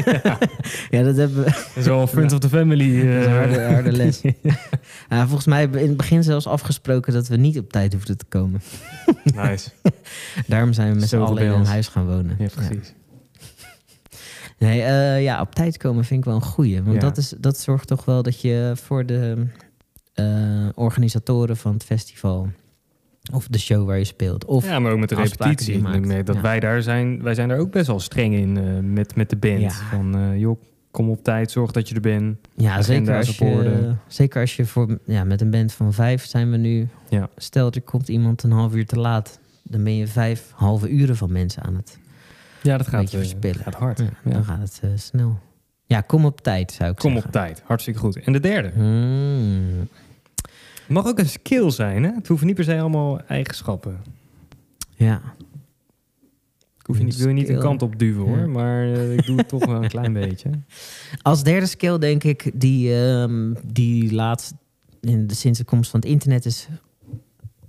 ja, 0.90 1.02
dat 1.02 1.16
hebben 1.16 1.44
we. 1.44 1.50
Dat 1.50 1.70
is 1.74 1.84
wel 1.86 2.00
een 2.00 2.08
friend 2.08 2.30
Ja. 2.30 2.36
of 2.36 2.42
the 2.42 2.48
family. 2.48 3.08
Eh, 3.08 3.26
harde, 3.26 3.60
harde 3.60 3.92
les. 3.92 4.20
Ja, 5.08 5.26
volgens 5.26 5.46
mij 5.46 5.58
hebben 5.60 5.76
we 5.76 5.82
in 5.82 5.88
het 5.88 5.98
begin 5.98 6.22
zelfs 6.22 6.46
afgesproken 6.46 7.12
dat 7.12 7.28
we 7.28 7.36
niet 7.36 7.58
op 7.58 7.72
tijd 7.72 7.92
hoefden 7.92 8.16
te 8.16 8.24
komen. 8.28 8.62
nice. 9.24 9.70
Daarom 10.46 10.72
zijn 10.72 10.92
we 10.92 10.98
met 11.00 11.08
z'n 11.08 11.16
allen 11.16 11.42
in 11.42 11.50
een 11.50 11.66
huis 11.66 11.88
gaan 11.88 12.06
wonen. 12.06 12.36
Ja, 12.38 12.48
precies. 12.54 12.94
Nee, 14.58 14.82
eh, 14.82 15.22
ja, 15.22 15.40
op 15.40 15.54
tijd 15.54 15.76
komen 15.76 16.04
vind 16.04 16.20
ik 16.20 16.26
wel 16.26 16.34
een 16.34 16.42
goeie. 16.42 16.82
Want 16.82 17.00
dat, 17.00 17.16
is, 17.16 17.34
dat 17.38 17.58
zorgt 17.58 17.86
toch 17.88 18.04
wel 18.04 18.22
dat 18.22 18.40
je 18.40 18.72
voor 18.74 19.06
de 19.06 19.46
eh, 20.14 20.68
organisatoren 20.74 21.56
van 21.56 21.72
het 21.72 21.84
festival... 21.84 22.48
of 23.32 23.46
de 23.48 23.58
show 23.58 23.86
waar 23.86 23.98
je 23.98 24.04
speelt... 24.04 24.44
of 24.44 24.64
Ja, 24.66 24.78
maar 24.78 24.92
ook 24.92 24.98
met 24.98 25.08
de 25.08 25.14
repetitie. 25.14 25.74
Ik 25.74 25.80
maakt. 25.82 26.26
dat 26.26 26.34
Ja. 26.36 26.40
wij 26.42 26.60
daar 26.60 26.82
zijn. 26.82 27.22
Wij 27.22 27.34
zijn 27.34 27.48
daar 27.48 27.58
ook 27.58 27.70
best 27.70 27.86
wel 27.86 28.00
streng 28.00 28.34
in 28.34 28.56
eh, 28.56 28.64
met, 28.82 29.16
met 29.16 29.30
de 29.30 29.36
band. 29.36 29.60
Ja. 29.60 29.70
Van 29.70 30.14
eh, 30.16 30.38
joh, 30.38 30.60
kom 30.90 31.10
op 31.10 31.24
tijd, 31.24 31.50
zorg 31.50 31.70
dat 31.70 31.88
je 31.88 31.94
er 31.94 32.00
bent. 32.00 32.36
Ja, 32.56 32.82
zeker 32.82 33.16
als, 33.16 33.28
op 33.28 33.34
je, 33.48 33.92
zeker 34.06 34.40
als 34.40 34.56
je 34.56 34.66
voor... 34.66 34.98
Ja, 35.04 35.24
met 35.24 35.40
een 35.40 35.50
band 35.50 35.72
van 35.72 35.92
vijf 35.92 36.24
zijn 36.26 36.50
we 36.50 36.56
nu... 36.56 36.88
Ja. 37.08 37.28
Stel, 37.36 37.70
er 37.70 37.82
komt 37.82 38.08
iemand 38.08 38.42
een 38.42 38.52
half 38.52 38.74
uur 38.74 38.86
te 38.86 38.98
laat... 38.98 39.38
dan 39.62 39.84
ben 39.84 39.96
je 39.96 40.06
vijf 40.06 40.52
halve 40.54 40.88
uren 40.88 41.16
van 41.16 41.32
mensen 41.32 41.62
aan 41.62 41.74
het 41.76 41.98
Ja, 42.62 42.76
dat 42.76 42.86
gaat, 42.86 43.02
eh, 43.02 43.08
verspillen. 43.08 43.60
gaat 43.62 43.74
hard. 43.74 43.98
Ja. 43.98 44.30
Dan 44.30 44.44
gaat 44.44 44.78
het 44.80 45.00
snel. 45.00 45.38
Ja, 45.86 46.00
kom 46.00 46.24
op 46.24 46.40
tijd, 46.40 46.72
zou 46.72 46.90
ik 46.90 46.96
Kom 46.96 47.10
op 47.10 47.22
zeggen. 47.22 47.32
tijd. 47.32 47.62
Hartstikke 47.66 48.00
goed. 48.00 48.16
En 48.20 48.32
de 48.32 48.40
derde. 48.40 48.70
Hmm. 48.74 49.88
Het 50.90 50.98
mag 50.98 51.08
ook 51.08 51.18
een 51.18 51.28
skill 51.28 51.70
zijn, 51.70 52.02
hè? 52.02 52.14
Het 52.14 52.28
hoeven 52.28 52.46
niet 52.46 52.56
per 52.56 52.64
se 52.64 52.80
allemaal 52.80 53.20
eigenschappen. 53.20 54.00
Ja, 54.96 55.22
Ik 56.78 56.86
hoef 56.86 56.98
je 56.98 57.04
niet, 57.04 57.16
wil 57.16 57.28
je 57.28 57.34
niet 57.34 57.48
een 57.48 57.58
kant 57.58 57.82
op 57.82 57.98
duwen, 57.98 58.26
hoor. 58.26 58.38
Ja. 58.38 58.46
Maar 58.46 58.92
eh, 58.92 59.12
ik 59.12 59.26
doe 59.26 59.36
het 59.36 59.48
toch 59.48 59.66
wel 59.66 59.82
een 59.82 59.88
klein 59.98 60.12
beetje. 60.12 60.50
Als 61.22 61.42
derde 61.42 61.66
skill 61.66 61.98
denk 61.98 62.24
ik 62.24 62.50
die, 62.54 62.94
ehm, 62.94 63.54
die 63.64 64.14
laatst 64.14 64.54
in 65.00 65.26
de, 65.26 65.34
sinds 65.34 65.58
de 65.58 65.64
komst 65.64 65.90
van 65.90 66.00
het 66.00 66.08
internet 66.08 66.44
is 66.44 66.68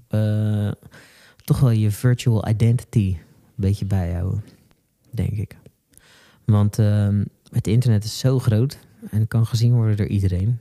eh, 0.08 0.72
toch 1.44 1.60
wel 1.60 1.72
je 1.72 1.92
virtual 1.92 2.48
identity 2.48 3.16
een 3.18 3.20
beetje 3.56 3.86
bijhouden, 3.86 4.44
denk 5.12 5.32
ik. 5.32 5.58
Want 6.46 6.80
ehm, 6.80 7.24
het 7.51 7.68
internet 7.68 8.04
is 8.04 8.20
zo 8.20 8.40
groot 8.40 8.80
en 9.10 9.28
kan 9.28 9.46
gezien 9.46 9.74
worden 9.74 9.98
door 9.98 10.08
iedereen. 10.08 10.60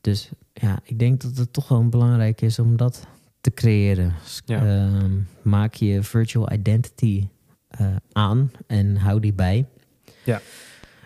Dus 0.00 0.30
ja, 0.52 0.78
ik 0.84 0.98
denk 0.98 1.20
dat 1.20 1.36
het 1.36 1.52
toch 1.52 1.68
wel 1.68 1.88
belangrijk 1.88 2.40
is 2.40 2.58
om 2.58 2.76
dat 2.76 3.06
te 3.40 3.50
creëren. 3.50 4.12
Ja. 4.44 4.64
ehm, 4.66 5.10
maak 5.42 5.74
je 5.74 6.02
virtual 6.02 6.52
identity 6.52 7.28
eh, 7.68 7.86
aan 8.12 8.50
en 8.66 8.96
hou 8.96 9.20
die 9.20 9.32
bij. 9.32 9.66
Ja. 10.24 10.40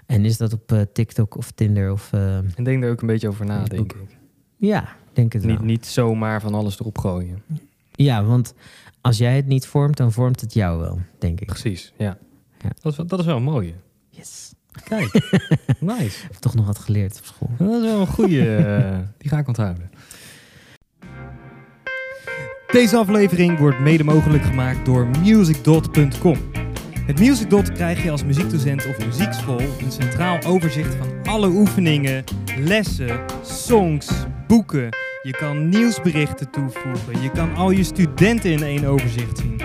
En 0.06 0.24
is 0.24 0.36
dat 0.36 0.52
op 0.52 0.72
eh, 0.72 0.80
TikTok 0.92 1.36
of 1.36 1.50
Tinder 1.50 1.92
of... 1.92 2.12
En 2.12 2.52
denk 2.64 2.84
er 2.84 2.90
ook 2.90 3.00
een 3.00 3.06
beetje 3.06 3.28
over 3.28 3.46
na, 3.46 3.64
denk 3.64 3.92
ik. 3.92 4.16
ja, 4.56 4.96
denk 5.12 5.32
het 5.32 5.44
wel. 5.44 5.50
Niet, 5.52 5.62
niet 5.64 5.86
zomaar 5.86 6.40
van 6.40 6.54
alles 6.54 6.80
erop 6.80 6.98
gooien. 6.98 7.42
Ja, 7.92 8.24
want 8.24 8.54
als 9.00 9.18
jij 9.18 9.36
het 9.36 9.46
niet 9.46 9.66
vormt, 9.66 9.96
dan 9.96 10.12
vormt 10.12 10.40
het 10.40 10.54
jou 10.54 10.80
wel, 10.80 11.00
denk 11.18 11.40
ik. 11.40 11.46
Precies, 11.46 11.92
ja. 11.96 12.18
Ja. 12.62 12.68
Dat, 12.80 12.92
is, 12.92 12.96
wel- 12.96 13.06
dat 13.06 13.18
is 13.18 13.24
wel 13.24 13.36
een 13.36 13.42
mooie. 13.42 13.74
Yes. 14.10 14.54
Kijk, 14.84 15.12
nice. 15.80 16.04
Ik 16.04 16.28
heb 16.30 16.40
toch 16.40 16.54
nog 16.54 16.66
wat 16.66 16.78
geleerd 16.78 17.18
op 17.18 17.24
school. 17.24 17.50
Dat 17.58 17.82
is 17.82 17.88
wel 17.90 18.00
een 18.00 18.06
goede. 18.06 18.64
die 19.18 19.30
ga 19.30 19.38
ik 19.38 19.46
onthouden. 19.48 19.90
Deze 22.66 22.96
aflevering 22.96 23.58
wordt 23.58 23.78
mede 23.80 24.04
mogelijk 24.04 24.44
gemaakt 24.44 24.84
door 24.84 25.06
musicdot.com. 25.06 26.38
Met 27.06 27.18
Musicdot 27.18 27.72
krijg 27.72 28.02
je 28.02 28.10
als 28.10 28.24
muziekdocent 28.24 28.86
of 28.86 29.04
muziekschool 29.04 29.60
een 29.60 29.92
centraal 29.92 30.42
overzicht 30.42 30.94
van 30.94 31.08
alle 31.32 31.48
oefeningen, 31.48 32.24
lessen, 32.58 33.20
songs, 33.42 34.10
boeken. 34.46 34.88
Je 35.22 35.30
kan 35.30 35.68
nieuwsberichten 35.68 36.50
toevoegen. 36.50 37.22
Je 37.22 37.30
kan 37.30 37.54
al 37.54 37.70
je 37.70 37.84
studenten 37.84 38.50
in 38.50 38.62
één 38.62 38.84
overzicht 38.84 39.38
zien. 39.38 39.60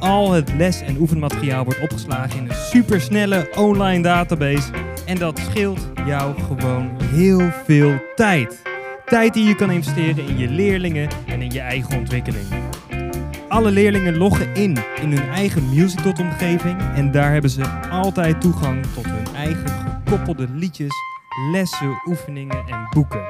Al 0.00 0.32
het 0.32 0.52
les- 0.56 0.80
en 0.80 0.96
oefenmateriaal 1.00 1.64
wordt 1.64 1.80
opgeslagen 1.80 2.38
in 2.38 2.48
een 2.48 2.54
supersnelle 2.54 3.48
online 3.56 4.02
database. 4.02 4.70
En 5.06 5.18
dat 5.18 5.38
scheelt 5.38 5.88
jou 6.06 6.40
gewoon 6.40 6.90
heel 7.02 7.50
veel 7.64 7.92
tijd. 8.14 8.62
Tijd 9.04 9.34
die 9.34 9.44
je 9.44 9.54
kan 9.54 9.70
investeren 9.70 10.28
in 10.28 10.38
je 10.38 10.48
leerlingen 10.48 11.08
en 11.26 11.42
in 11.42 11.50
je 11.50 11.60
eigen 11.60 11.98
ontwikkeling. 11.98 12.44
Alle 13.48 13.70
leerlingen 13.70 14.16
loggen 14.16 14.54
in 14.54 14.76
in 15.00 15.12
hun 15.12 15.28
eigen 15.28 15.74
MusicDot-omgeving 15.74 16.76
en 16.94 17.10
daar 17.10 17.32
hebben 17.32 17.50
ze 17.50 17.62
altijd 17.90 18.40
toegang 18.40 18.86
tot 18.94 19.04
hun 19.06 19.34
eigen 19.36 19.70
gekoppelde 20.04 20.48
liedjes, 20.52 20.94
lessen, 21.52 22.00
oefeningen 22.06 22.66
en 22.68 22.88
boeken. 22.90 23.20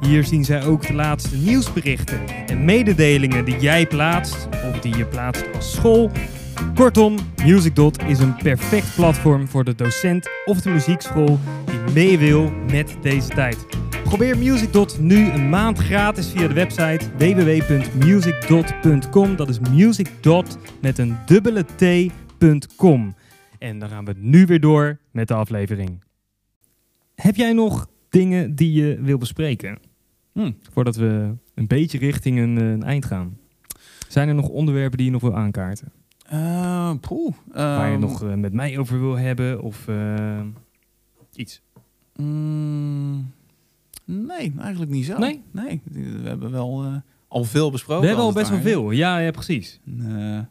Hier 0.00 0.24
zien 0.24 0.44
zij 0.44 0.64
ook 0.64 0.86
de 0.86 0.94
laatste 0.94 1.36
nieuwsberichten 1.36 2.20
en 2.46 2.64
mededelingen 2.64 3.44
die 3.44 3.58
jij 3.58 3.86
plaatst 3.86 4.48
of 4.70 4.80
die 4.80 4.96
je 4.96 5.06
plaatst 5.06 5.44
als 5.54 5.72
school. 5.72 6.10
Kortom, 6.74 7.18
MusicDot 7.44 8.02
is 8.02 8.18
een 8.18 8.36
perfect 8.36 8.94
platform 8.94 9.48
voor 9.48 9.64
de 9.64 9.74
docent 9.74 10.28
of 10.44 10.60
de 10.60 10.70
muziekschool 10.70 11.38
die 11.64 11.78
mee 11.94 12.18
wil 12.18 12.50
met 12.70 12.96
deze 13.02 13.28
tijd. 13.28 13.66
Probeer 14.04 14.38
MusicDot 14.38 15.00
nu 15.00 15.30
een 15.30 15.48
maand 15.48 15.78
gratis 15.78 16.28
via 16.28 16.48
de 16.48 16.54
website 16.54 17.00
www.musicdot.com. 17.16 19.36
Dat 19.36 19.48
is 19.48 19.58
musicdot 19.58 20.58
met 20.80 20.98
een 20.98 21.16
dubbele 21.26 21.64
t.com. 21.76 23.14
En 23.58 23.78
dan 23.78 23.88
gaan 23.88 24.04
we 24.04 24.14
nu 24.16 24.46
weer 24.46 24.60
door 24.60 24.98
met 25.10 25.28
de 25.28 25.34
aflevering. 25.34 26.04
Heb 27.14 27.36
jij 27.36 27.52
nog 27.52 27.86
dingen 28.08 28.54
die 28.54 28.72
je 28.72 28.98
wil 29.00 29.18
bespreken? 29.18 29.89
Hm. 30.32 30.52
Voordat 30.72 30.96
we 30.96 31.34
een 31.54 31.66
beetje 31.66 31.98
richting 31.98 32.38
een, 32.38 32.58
eh, 32.58 32.70
een 32.70 32.82
eind 32.82 33.04
gaan. 33.04 33.36
Zijn 34.08 34.28
er 34.28 34.34
nog 34.34 34.48
onderwerpen 34.48 34.96
die 34.96 35.06
je 35.06 35.12
nog 35.12 35.22
wil 35.22 35.36
aankaarten? 35.36 35.92
Poeh, 37.00 37.34
Waar 37.52 37.86
je 37.86 37.92
ehm, 37.92 38.00
nog 38.00 38.22
eh, 38.22 38.34
met 38.34 38.52
mij 38.52 38.78
over 38.78 39.00
wil 39.00 39.16
hebben 39.18 39.62
of 39.62 39.86
iets? 41.34 41.62
mm, 42.16 43.30
nee, 44.04 44.52
eigenlijk 44.58 44.90
niet 44.90 45.04
zo. 45.06 45.18
Nee? 45.18 45.42
Nee, 45.50 45.80
we 45.84 46.28
hebben 46.28 46.50
wel 46.50 47.02
al 47.28 47.44
veel 47.44 47.70
besproken. 47.70 48.02
we 48.02 48.08
hebben 48.08 48.26
al 48.26 48.32
best 48.32 48.50
wel 48.50 48.60
veel. 48.60 48.90
Ja, 48.90 49.18
ja 49.18 49.30
precies. 49.30 49.80
Ja, 49.84 50.48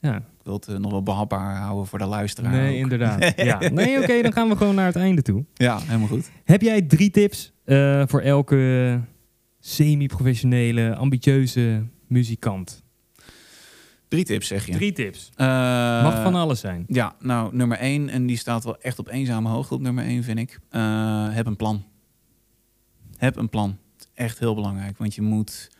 Ja. 0.00 0.16
ik 0.16 0.22
wil 0.42 0.54
het 0.54 0.78
nog 0.78 0.90
wel 0.90 1.02
behapbaar 1.02 1.56
houden 1.56 1.86
voor 1.86 1.98
de 1.98 2.04
luisteraar. 2.06 2.52
Nee, 2.52 2.74
ook. 2.74 2.82
inderdaad. 2.82 3.32
ja. 3.50 3.58
Nee, 3.72 4.02
oké, 4.02 4.22
dan 4.22 4.32
gaan 4.32 4.48
we 4.48 4.56
gewoon 4.56 4.74
naar 4.74 4.86
het 4.86 4.96
einde 4.96 5.22
toe. 5.22 5.44
Ja, 5.54 5.78
helemaal 5.80 6.08
goed. 6.08 6.30
Heb 6.44 6.62
jij 6.62 6.82
drie 6.82 7.10
tips 7.10 7.51
eh, 7.64 8.02
voor 8.06 8.20
elke 8.20 9.00
semi-professionele, 9.60 10.94
ambitieuze 10.94 11.86
muzikant? 12.06 12.82
Drie 14.08 14.24
tips 14.24 14.46
zeg 14.46 14.66
je. 14.66 14.72
Drie 14.72 14.92
tips. 14.92 15.30
Eh, 15.34 15.46
Mag 16.02 16.22
van 16.22 16.34
alles 16.34 16.60
zijn. 16.60 16.84
Ja, 16.88 17.14
nou, 17.20 17.56
nummer 17.56 17.78
één, 17.78 18.08
en 18.08 18.26
die 18.26 18.36
staat 18.36 18.64
wel 18.64 18.80
echt 18.80 18.98
op 18.98 19.08
eenzame 19.08 19.48
hoogte 19.48 19.74
op 19.74 19.80
nummer 19.80 20.04
één, 20.04 20.22
vind 20.22 20.38
ik. 20.38 20.58
Eh, 20.68 21.28
heb 21.30 21.46
een 21.46 21.56
plan. 21.56 21.84
Heb 23.16 23.36
een 23.36 23.48
plan. 23.48 23.78
Echt 24.14 24.38
heel 24.38 24.54
belangrijk, 24.54 24.98
want 24.98 25.14
je 25.14 25.22
moet... 25.22 25.70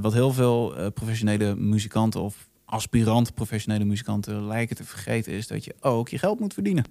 wat 0.00 0.12
heel 0.12 0.32
veel 0.32 0.74
professionele 0.92 1.54
muzikanten 1.56 2.20
of 2.20 2.48
aspirant 2.64 3.34
professionele 3.34 3.84
muzikanten 3.84 4.46
lijken 4.46 4.76
te 4.76 4.84
vergeten... 4.84 5.32
is 5.32 5.46
dat 5.46 5.64
je 5.64 5.74
ook 5.80 6.08
je 6.08 6.18
geld 6.18 6.40
moet 6.40 6.54
verdienen 6.54 6.84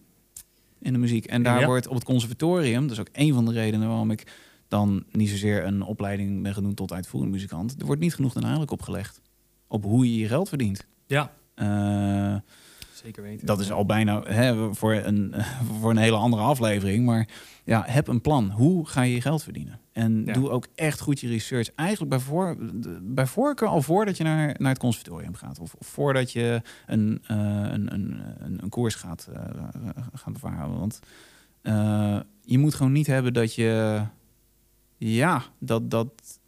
in 0.82 0.94
de 0.94 1.00
muziek. 1.00 1.26
En 1.26 1.44
daar 1.44 1.60
Ja. 1.60 1.66
wordt 1.66 1.88
op 1.88 1.96
het 1.96 2.04
conservatorium, 2.04 2.82
dat 2.82 2.92
is 2.92 3.00
ook 3.00 3.10
een 3.12 3.34
van 3.34 3.46
de 3.46 3.52
redenen 3.52 3.88
waarom 3.88 4.12
ik 4.12 4.32
dan 4.68 5.04
niet 5.12 5.30
zozeer 5.30 5.66
een 5.66 5.82
opleiding 5.82 6.44
ben 6.44 6.54
genoemd 6.54 6.76
tot 6.76 6.94
uitvoerend 6.94 7.32
muzikant. 7.32 7.76
Er 7.80 7.86
wordt 7.86 8.02
niet 8.02 8.16
genoeg 8.16 8.34
de 8.34 8.40
nadruk 8.40 8.72
opgelegd 8.72 9.22
op 9.68 9.84
hoe 9.84 10.12
je 10.14 10.18
je 10.20 10.28
geld 10.28 10.50
verdient. 10.50 10.88
Ja, 11.08 11.32
Eh, 11.56 12.36
zeker 13.00 13.24
weten. 13.24 13.46
dat 13.46 13.60
is 13.60 13.72
al 13.72 13.86
bijna 13.86 14.22
hè, 14.24 14.74
voor, 14.74 14.94
een, 14.94 15.34
voor 15.80 15.90
een 15.90 15.98
hele 15.98 16.16
andere 16.16 16.42
aflevering. 16.42 17.06
Maar 17.06 17.28
ja, 17.64 17.84
heb 17.88 18.08
een 18.08 18.22
plan. 18.22 18.52
Hoe 18.52 18.88
ga 18.88 19.02
je 19.02 19.14
je 19.14 19.22
geld 19.22 19.44
verdienen? 19.44 19.80
En 19.92 20.22
Ja. 20.26 20.34
doe 20.34 20.50
ook 20.50 20.68
echt 20.76 21.00
goed 21.00 21.20
je 21.20 21.28
research. 21.28 21.74
Eigenlijk 21.76 22.10
bij, 22.10 22.20
voor, 22.20 22.56
bij 23.02 23.26
voorkeur 23.28 23.68
al 23.68 23.82
voordat 23.82 24.18
je 24.18 24.24
naar, 24.24 24.56
naar 24.58 24.70
het 24.70 24.80
conservatorium 24.80 25.36
gaat. 25.36 25.60
Of, 25.60 25.74
of 25.74 25.88
voordat 25.88 26.32
je 26.32 26.62
een, 26.86 27.22
eh, 27.28 27.38
een, 27.38 27.94
een, 27.94 28.22
een, 28.40 28.64
een 28.64 28.70
koers 28.70 28.96
gaat, 28.96 29.30
eh, 29.34 29.42
gaan 30.14 30.34
bevaren. 30.34 30.80
Want 30.80 31.00
eh, 31.62 32.20
je 32.42 32.58
moet 32.58 32.74
gewoon 32.76 32.92
niet 32.92 33.08
hebben 33.08 33.34
dat 33.34 33.56
je... 33.56 34.02
Ja, 34.98 35.44
dat, 35.60 35.92
dat, 35.92 36.40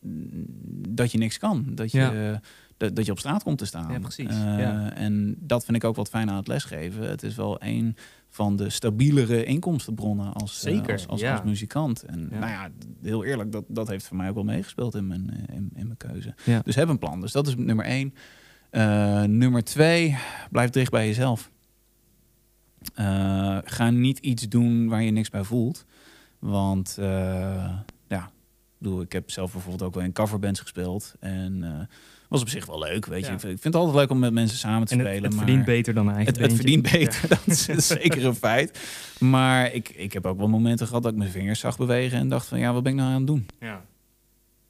dat 0.90 1.12
je 1.12 1.18
niks 1.18 1.38
kan. 1.38 1.66
Dat 1.76 1.92
je, 1.92 2.00
Ja. 2.00 2.42
Dat, 2.82 2.96
dat 2.96 3.06
je 3.06 3.12
op 3.12 3.20
straat 3.20 3.44
komt 3.44 3.58
te 3.58 3.66
staan. 3.66 3.92
Ja, 3.92 4.00
precies. 4.00 4.28
Eh, 4.30 4.60
Ja. 4.60 4.94
En 4.94 5.36
dat 5.40 5.66
vind 5.66 5.78
ik 5.78 5.84
ook 5.84 5.96
wat 5.96 6.10
fijn 6.10 6.30
aan 6.30 6.36
het 6.36 6.48
lesgeven. 6.48 7.10
Het 7.10 7.24
is 7.24 7.36
wel 7.36 7.64
een 7.64 7.96
van 8.30 8.56
de 8.56 8.70
stabielere 8.70 9.44
inkomstenbronnen 9.44 10.34
als, 10.34 10.64
eh, 10.64 10.74
Zeker, 10.74 10.92
als, 10.94 11.08
als, 11.08 11.20
ja. 11.22 11.32
als 11.32 11.44
muzikant. 11.44 12.04
En 12.04 12.28
Ja. 12.32 12.40
nou 12.40 12.52
ja, 12.52 12.70
heel 13.02 13.24
eerlijk, 13.24 13.52
dat, 13.52 13.64
dat 13.68 13.88
heeft 13.88 14.08
voor 14.08 14.18
mij 14.18 14.30
ook 14.30 14.36
wel 14.36 14.44
meegespeeld 14.44 14.96
in 14.96 15.08
mijn, 15.08 15.30
eh, 15.30 15.56
in, 15.56 15.70
in 15.76 15.86
mijn 15.86 15.98
keuze. 15.98 16.34
Ja. 16.46 16.62
Dus 16.64 16.76
heb 16.76 16.90
een 16.90 17.00
plan. 17.00 17.22
Dus 17.22 17.32
dat 17.32 17.48
is 17.48 17.56
nummer 17.56 17.86
één. 17.86 18.14
Nummer 19.38 19.64
twee, 19.64 20.18
blijf 20.52 20.70
dicht 20.70 20.92
bij 20.92 21.08
jezelf. 21.08 21.52
Ga 23.64 23.90
niet 23.90 24.20
iets 24.20 24.50
doen 24.50 24.88
waar 24.88 25.04
je 25.04 25.12
niks 25.12 25.30
bij 25.30 25.44
voelt. 25.44 25.86
Want 26.40 26.98
bedoel, 28.82 29.02
ik 29.02 29.12
heb 29.12 29.32
zelf 29.32 29.52
bijvoorbeeld 29.52 29.84
ook 29.84 29.94
wel 29.94 30.04
in 30.04 30.14
coverbands 30.14 30.60
gespeeld. 30.60 31.14
En 31.20 31.64
eh 31.64 31.96
was 32.32 32.42
op 32.42 32.50
zich 32.50 32.66
wel 32.66 32.80
leuk, 32.80 33.06
weet 33.06 33.22
je. 33.26 33.28
Ja. 33.28 33.34
Ik 33.34 33.40
vind 33.42 33.64
het 33.64 33.76
altijd 33.76 33.96
leuk 33.96 34.10
om 34.10 34.20
met 34.20 34.34
mensen 34.34 34.58
samen 34.58 34.88
te 34.88 34.94
En 34.94 35.00
het, 35.00 35.08
spelen. 35.08 35.24
het 35.24 35.34
maar 35.36 35.44
verdient 35.46 35.66
beter 35.66 35.94
dan 35.94 36.08
een 36.08 36.16
eigen 36.16 36.34
het, 36.34 36.42
het 36.42 36.54
verdient 36.54 36.92
beter, 36.92 37.28
dat 37.30 37.40
is 37.46 37.66
zeker 37.88 38.26
een 38.26 38.36
feit. 38.36 38.80
Maar 39.20 39.74
ik, 39.74 39.90
ik 39.90 40.14
heb 40.14 40.26
ook 40.26 40.38
wel 40.38 40.48
momenten 40.48 40.88
gehad 40.88 41.04
dat 41.04 41.12
ik 41.12 41.18
mijn 41.18 41.32
vingers 41.32 41.60
zag 41.60 41.78
bewegen 41.78 42.18
en 42.18 42.30
dacht 42.30 42.48
van 42.48 42.60
ja, 42.60 42.74
wat 42.74 42.84
ben 42.84 42.92
ik 42.92 42.98
nou 42.98 43.10
aan 43.12 43.18
het 43.18 43.28
doen? 43.28 43.46
Ja. 43.60 43.86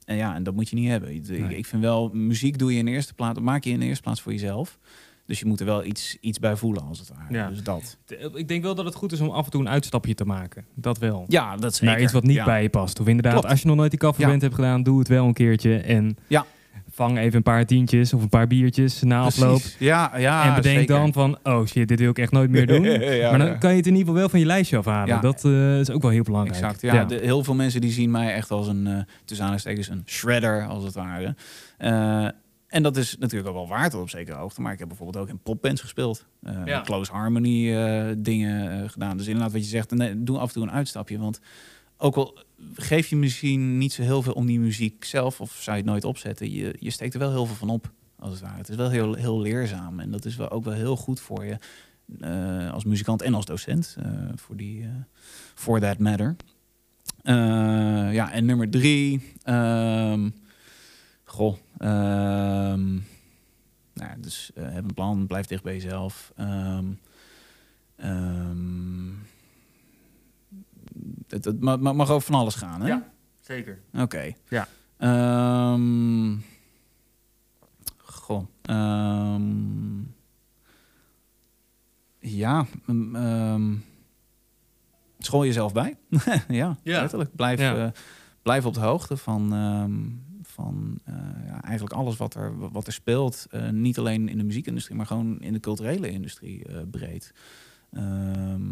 En 0.04 0.16
ja, 0.16 0.34
en 0.34 0.42
dat 0.42 0.54
moet 0.54 0.68
je 0.68 0.76
niet 0.76 0.88
hebben. 0.88 1.14
Ik, 1.14 1.28
Nee. 1.28 1.56
ik 1.56 1.66
vind 1.66 1.82
wel, 1.82 2.08
muziek 2.12 2.58
doe 2.58 2.72
je 2.72 2.78
in 2.78 2.86
eerste 2.86 3.14
plaats, 3.14 3.40
maak 3.40 3.64
je 3.64 3.70
in 3.70 3.80
de 3.80 3.86
eerste 3.86 4.02
plaats 4.02 4.20
voor 4.20 4.32
jezelf. 4.32 4.78
Dus 5.26 5.38
je 5.40 5.46
moet 5.46 5.60
er 5.60 5.66
wel 5.66 5.84
iets, 5.84 6.16
iets 6.20 6.38
bij 6.38 6.56
voelen 6.56 6.82
als 6.82 6.98
het 6.98 7.08
ware. 7.08 7.34
Ja. 7.34 7.48
Dus 7.48 7.62
dat. 7.62 7.98
Ik 8.34 8.48
denk 8.48 8.62
wel 8.62 8.74
dat 8.74 8.84
het 8.84 8.94
goed 8.94 9.12
is 9.12 9.20
om 9.20 9.28
af 9.30 9.44
en 9.44 9.50
toe 9.50 9.60
een 9.60 9.68
uitstapje 9.68 10.14
te 10.14 10.24
maken. 10.24 10.64
Dat 10.74 10.98
wel. 10.98 11.24
Ja, 11.28 11.56
dat 11.56 11.74
zeker. 11.74 11.86
Naar 11.94 12.02
iets 12.02 12.12
wat 12.12 12.22
niet 12.22 12.36
ja. 12.36 12.44
bij 12.44 12.62
je 12.62 12.68
past. 12.68 13.00
Of 13.00 13.06
inderdaad, 13.06 13.32
Klopt. 13.32 13.48
als 13.48 13.60
je 13.60 13.66
nog 13.66 13.76
nooit 13.76 13.90
die 13.90 14.00
coverband 14.00 14.42
hebt 14.42 14.54
gedaan, 14.54 14.82
doe 14.82 14.98
het 14.98 15.08
wel 15.08 15.26
een 15.26 15.32
keertje. 15.32 15.76
En 15.78 16.16
Ja. 16.26 16.46
vang 16.90 17.18
even 17.18 17.36
een 17.36 17.42
paar 17.42 17.66
tientjes 17.66 18.12
of 18.12 18.22
een 18.22 18.28
paar 18.28 18.46
biertjes 18.46 19.02
na 19.02 19.20
afloop. 19.20 19.60
Ja, 19.78 20.18
ja, 20.18 20.48
en 20.48 20.54
bedenk 20.54 20.78
zeker. 20.78 20.94
dan 20.96 21.12
van, 21.12 21.38
oh 21.42 21.66
shit, 21.66 21.88
dit 21.88 22.00
wil 22.00 22.10
ik 22.10 22.18
echt 22.18 22.32
nooit 22.32 22.50
meer 22.50 22.66
doen. 22.66 22.82
Ja, 23.22 23.30
maar 23.30 23.38
dan 23.38 23.48
ja. 23.48 23.54
kan 23.54 23.70
je 23.70 23.76
het 23.76 23.86
in 23.86 23.92
ieder 23.92 24.06
geval 24.06 24.14
wel 24.20 24.28
van 24.28 24.38
je 24.40 24.46
lijstje 24.46 24.76
afhalen. 24.76 25.14
Ja. 25.14 25.20
Dat 25.20 25.44
eh, 25.44 25.78
is 25.78 25.90
ook 25.90 26.02
wel 26.02 26.10
heel 26.10 26.22
belangrijk. 26.22 26.56
Exact, 26.62 26.80
ja. 26.80 27.04
De, 27.04 27.18
heel 27.22 27.44
veel 27.44 27.54
mensen 27.54 27.80
die 27.80 27.90
zien 27.92 28.10
mij 28.10 28.34
echt 28.34 28.50
als 28.50 28.66
een, 28.66 28.86
eh 28.86 28.92
tussen 29.24 29.46
aanhalingstekens, 29.46 29.88
een 29.88 30.02
shredder, 30.06 30.66
als 30.66 30.84
het 30.84 30.94
ware. 30.94 31.34
Eh, 31.78 32.26
en 32.72 32.82
dat 32.82 32.96
is 32.96 33.16
natuurlijk 33.18 33.48
ook 33.48 33.54
wel 33.54 33.68
waard 33.68 33.94
op 33.94 34.10
zekere 34.10 34.36
hoogte. 34.36 34.60
Maar 34.60 34.72
ik 34.72 34.78
heb 34.78 34.88
bijvoorbeeld 34.88 35.24
ook 35.24 35.30
in 35.30 35.38
popbands 35.38 35.80
gespeeld. 35.80 36.26
Eh, 36.42 36.62
Ja. 36.64 36.80
Close 36.82 37.12
harmony 37.12 37.76
eh, 37.76 38.14
dingen 38.18 38.82
eh, 38.82 38.88
gedaan. 38.90 39.16
Dus 39.16 39.26
inderdaad 39.26 39.52
wat 39.52 39.62
je 39.62 39.68
zegt, 39.68 39.90
nee, 39.90 40.22
doe 40.22 40.38
af 40.38 40.46
en 40.48 40.52
toe 40.52 40.62
een 40.62 40.70
uitstapje. 40.70 41.18
Want 41.18 41.40
ook 41.96 42.16
al 42.16 42.38
geef 42.74 43.06
je 43.06 43.16
misschien 43.16 43.78
niet 43.78 43.92
zo 43.92 44.02
heel 44.02 44.22
veel 44.22 44.32
om 44.32 44.46
die 44.46 44.60
muziek 44.60 45.04
zelf... 45.04 45.40
of 45.40 45.52
zou 45.52 45.76
je 45.76 45.82
het 45.82 45.90
nooit 45.90 46.04
opzetten, 46.04 46.52
je, 46.52 46.76
je 46.78 46.90
steekt 46.90 47.14
er 47.14 47.20
wel 47.20 47.30
heel 47.30 47.46
veel 47.46 47.56
van 47.56 47.70
op. 47.70 47.90
Als 48.18 48.30
het 48.30 48.40
ware. 48.40 48.56
Het 48.56 48.68
is 48.68 48.76
wel 48.76 48.90
heel, 48.90 49.14
heel 49.14 49.40
leerzaam. 49.40 50.00
En 50.00 50.10
dat 50.10 50.24
is 50.24 50.36
wel 50.36 50.50
ook 50.50 50.64
wel 50.64 50.74
heel 50.74 50.96
goed 50.96 51.20
voor 51.20 51.44
je 51.44 51.58
als 52.72 52.84
muzikant 52.84 53.22
en 53.22 53.34
als 53.34 53.44
docent. 53.44 53.96
voor 54.34 54.56
die, 54.56 54.88
for 55.54 55.80
that 55.80 55.98
matter. 55.98 56.36
Ja, 58.12 58.32
en 58.32 58.44
nummer 58.44 58.70
drie. 58.70 59.32
ehm, 59.42 60.30
goh. 61.24 61.56
Ehm, 61.82 62.90
nou, 63.94 64.10
ja, 64.10 64.16
dus 64.20 64.50
eh, 64.54 64.72
heb 64.72 64.84
een 64.84 64.94
plan, 64.94 65.26
blijf 65.26 65.46
dicht 65.46 65.62
bij 65.62 65.72
jezelf. 65.74 66.32
Ehm, 66.36 66.86
Ehm, 67.96 69.10
het, 71.28 71.44
het 71.44 71.60
ma- 71.60 71.76
ma- 71.76 71.92
mag 71.92 72.10
over 72.10 72.26
van 72.32 72.40
alles 72.40 72.54
gaan, 72.54 72.80
hè? 72.80 72.86
Ja. 72.88 73.12
Zeker. 73.40 73.78
Oké. 73.94 74.32
Ja. 74.48 74.68
Ehm, 74.96 76.36
goh. 77.96 78.46
ja. 82.18 82.66
school 85.18 85.44
jezelf 85.44 85.72
bij. 85.72 85.96
ja, 86.48 86.76
Ja. 86.82 87.00
letterlijk. 87.00 87.36
Blijf, 87.36 87.60
Ja. 87.60 87.84
eh, 87.86 87.90
blijf 88.42 88.66
op 88.66 88.74
de 88.74 88.80
hoogte 88.80 89.16
van, 89.16 89.52
van 90.52 90.98
eh, 91.04 91.14
ja, 91.46 91.62
eigenlijk 91.62 91.94
alles 91.94 92.16
wat 92.16 92.34
er, 92.34 92.70
wat 92.70 92.86
er 92.86 92.92
speelt. 92.92 93.46
Eh, 93.50 93.68
niet 93.68 93.98
alleen 93.98 94.28
in 94.28 94.38
de 94.38 94.44
muziekindustrie, 94.44 94.96
maar 94.96 95.06
gewoon 95.06 95.40
in 95.40 95.52
de 95.52 95.60
culturele 95.60 96.10
industrie 96.10 96.64
eh, 96.64 96.76
breed. 96.90 97.32
Ehm, 97.90 98.62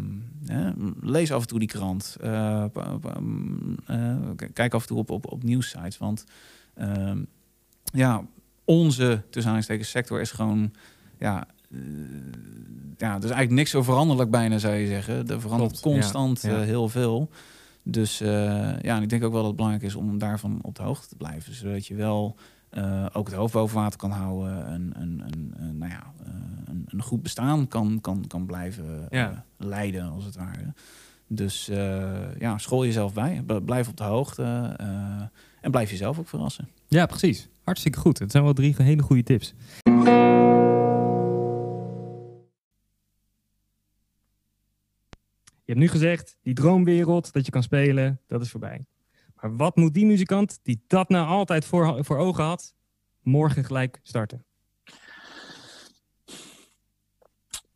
hè, 0.45 0.71
lees 1.01 1.31
af 1.31 1.41
en 1.41 1.47
toe 1.47 1.59
die 1.59 1.67
krant. 1.67 2.17
Mm, 3.19 3.75
kijk 4.53 4.73
af 4.73 4.81
en 4.81 4.87
toe 4.87 4.97
op, 4.97 5.09
op, 5.09 5.31
op 5.31 5.43
nieuwssites. 5.43 5.97
Want 5.97 6.25
ehm, 6.73 7.23
ja, 7.83 8.25
onze 8.65 9.23
tussen 9.29 9.85
sector 9.85 10.21
is 10.21 10.31
gewoon. 10.31 10.71
Ja, 11.17 11.47
ja, 12.97 13.09
er 13.09 13.17
is 13.17 13.23
eigenlijk 13.23 13.51
niks 13.51 13.71
zo 13.71 13.83
veranderlijk 13.83 14.29
bijna, 14.29 14.57
zou 14.57 14.75
je 14.75 14.87
zeggen. 14.87 15.27
Er 15.27 15.41
verandert 15.41 15.81
Klopt, 15.81 15.95
constant 15.95 16.41
ja. 16.41 16.59
heel 16.59 16.89
veel. 16.89 17.29
Dus 17.83 18.21
eh, 18.21 18.27
ja, 18.81 18.95
en 18.95 19.01
ik 19.01 19.09
denk 19.09 19.23
ook 19.23 19.31
wel 19.31 19.39
dat 19.39 19.47
het 19.47 19.55
belangrijk 19.55 19.85
is 19.85 19.95
om 19.95 20.17
daarvan 20.17 20.59
op 20.61 20.75
de 20.75 20.83
hoogte 20.83 21.07
te 21.07 21.15
blijven. 21.15 21.53
Zodat 21.55 21.87
je 21.87 21.95
wel 21.95 22.35
eh, 22.69 23.05
ook 23.13 23.27
het 23.27 23.35
hoofd 23.35 23.53
boven 23.53 23.75
water 23.75 23.99
kan 23.99 24.11
houden. 24.11 24.65
En, 24.65 24.93
en, 24.95 25.21
en, 25.25 25.53
en, 25.57 25.77
nou 25.77 25.91
ja, 25.91 26.03
eh, 26.25 26.31
een, 26.65 26.83
een 26.87 27.01
goed 27.01 27.21
bestaan 27.23 27.67
kan, 27.67 27.97
kan, 28.01 28.23
kan 28.27 28.45
blijven 28.45 29.07
Ja. 29.09 29.43
leiden, 29.57 30.09
als 30.11 30.25
het 30.25 30.35
ware. 30.35 30.73
Dus 31.27 31.65
ja, 32.39 32.57
school 32.57 32.85
jezelf 32.85 33.13
bij. 33.13 33.43
B- 33.45 33.61
Blijf 33.65 33.87
op 33.87 33.97
de 33.97 34.03
hoogte. 34.03 34.43
en 35.61 35.71
blijf 35.71 35.89
jezelf 35.89 36.19
ook 36.19 36.27
verrassen. 36.27 36.67
Ja, 36.87 37.05
precies. 37.05 37.47
Hartstikke 37.63 37.99
goed. 37.99 38.19
Het 38.19 38.31
zijn 38.31 38.43
wel 38.43 38.53
drie 38.53 38.75
hele 38.77 39.01
goede 39.01 39.23
tips. 39.23 39.53
Hebt 45.73 45.85
nu 45.85 45.87
gezegd, 45.87 46.37
die 46.41 46.53
droomwereld 46.53 47.33
dat 47.33 47.45
je 47.45 47.51
kan 47.51 47.63
spelen, 47.63 48.19
dat 48.27 48.41
is 48.41 48.49
voorbij. 48.49 48.85
Maar 49.41 49.55
wat 49.55 49.75
moet 49.75 49.93
die 49.93 50.05
muzikant 50.05 50.59
die 50.63 50.83
dat 50.87 51.09
nou 51.09 51.27
altijd 51.27 51.65
voor, 51.65 52.05
voor 52.05 52.17
ogen 52.17 52.43
had, 52.43 52.73
morgen 53.21 53.63
gelijk 53.63 53.99
starten? 54.03 54.45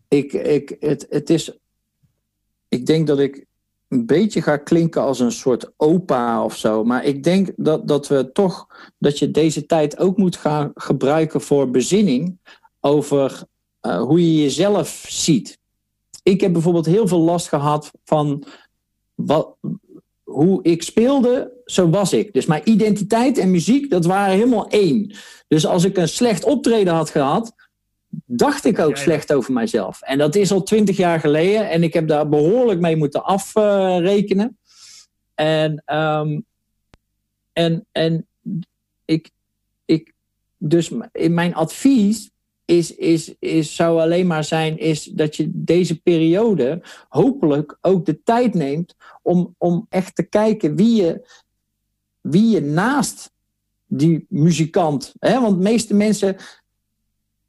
Ik, 0.07 0.33
ik, 0.33 0.75
het, 0.79 1.05
het 1.09 1.29
is. 1.29 1.57
Ik 2.67 2.85
denk 2.85 3.07
dat 3.07 3.19
ik 3.19 3.45
een 3.87 4.05
beetje 4.05 4.41
ga 4.41 4.57
klinken 4.57 5.01
als 5.01 5.19
een 5.19 5.31
soort 5.31 5.71
opa 5.77 6.43
of 6.43 6.57
zo. 6.57 6.83
Maar 6.83 7.03
ik 7.03 7.23
denk 7.23 7.49
dat, 7.55 7.87
dat 7.87 8.07
we 8.07 8.31
toch. 8.31 8.67
dat 8.97 9.19
je 9.19 9.31
deze 9.31 9.65
tijd 9.65 9.97
ook 9.97 10.17
moet 10.17 10.35
gaan 10.35 10.71
gebruiken 10.75 11.41
voor 11.41 11.71
bezinning. 11.71 12.39
over 12.79 13.43
eh, 13.79 14.01
hoe 14.01 14.21
je 14.21 14.41
jezelf 14.41 15.05
ziet. 15.07 15.59
Ik 16.25 16.41
heb 16.41 16.53
bijvoorbeeld 16.53 16.85
heel 16.85 17.07
veel 17.07 17.19
last 17.19 17.47
gehad 17.47 17.91
van. 18.03 18.43
Wat, 19.15 19.55
hoe 20.23 20.63
ik 20.63 20.83
speelde, 20.83 21.51
zo 21.65 21.89
was 21.89 22.13
ik. 22.13 22.33
Dus 22.33 22.45
mijn 22.45 22.69
identiteit 22.69 23.37
en 23.37 23.51
muziek, 23.51 23.89
dat 23.89 24.05
waren 24.05 24.35
helemaal 24.35 24.67
één. 24.69 25.15
Dus 25.47 25.65
als 25.65 25.83
ik 25.83 25.97
een 25.97 26.07
slecht 26.07 26.43
optreden 26.43 26.93
had 26.93 27.09
gehad, 27.09 27.53
dacht 28.25 28.65
ik 28.65 28.79
ook 28.79 28.97
slecht 28.97 29.33
over 29.33 29.53
mijzelf. 29.53 30.01
En 30.01 30.17
dat 30.17 30.35
is 30.35 30.51
al 30.51 30.63
twintig 30.63 30.97
jaar 30.97 31.19
geleden 31.19 31.69
en 31.69 31.83
ik 31.83 31.93
heb 31.93 32.07
daar 32.07 32.29
behoorlijk 32.29 32.79
mee 32.79 32.95
moeten 32.95 33.23
afrekenen. 33.23 34.57
en, 35.35 35.81
ehm, 35.85 36.39
en, 37.53 37.85
en 37.91 38.27
ik, 39.05 39.29
ik, 39.85 40.13
dus 40.57 40.91
in 41.11 41.33
mijn 41.33 41.55
advies 41.55 42.31
is, 42.65 42.95
is, 42.95 43.35
is, 43.39 43.75
zou 43.75 43.99
alleen 43.99 44.27
maar 44.27 44.43
zijn 44.43 44.77
is 44.77 45.03
dat 45.03 45.35
je 45.35 45.49
deze 45.53 46.01
periode 46.01 46.81
hopelijk 47.09 47.77
ook 47.81 48.05
de 48.05 48.23
tijd 48.23 48.53
neemt 48.53 48.95
om, 49.21 49.55
om 49.57 49.85
echt 49.89 50.15
te 50.15 50.23
kijken 50.23 50.75
wie 50.75 50.95
je, 50.95 51.27
wie 52.21 52.49
je 52.49 52.61
naast 52.61 53.33
die 53.87 54.25
muzikant. 54.29 55.13
Hè? 55.19 55.41
Want 55.41 55.55
de 55.55 55.63
meeste 55.63 55.93
mensen 55.93 56.35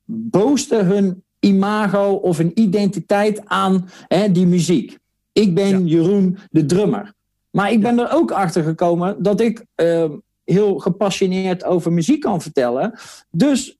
boosten 0.04 0.86
hun 0.86 1.22
imago 1.40 2.12
of 2.12 2.38
hun 2.38 2.60
identiteit 2.60 3.44
aan 3.44 3.88
hè, 4.08 4.32
die 4.32 4.46
muziek. 4.46 4.98
Ik 5.32 5.54
ben 5.54 5.68
Ja. 5.68 5.96
Jeroen 5.96 6.38
de 6.50 6.66
drummer. 6.66 7.14
Maar 7.50 7.72
ik 7.72 7.80
ben 7.80 7.98
er 7.98 8.12
ook 8.12 8.30
achter 8.30 8.62
gekomen 8.62 9.22
dat 9.22 9.40
ik 9.40 9.64
eh, 9.74 10.10
heel 10.44 10.78
gepassioneerd 10.78 11.64
over 11.64 11.92
muziek 11.92 12.20
kan 12.20 12.42
vertellen. 12.42 12.98
Dus, 13.30 13.78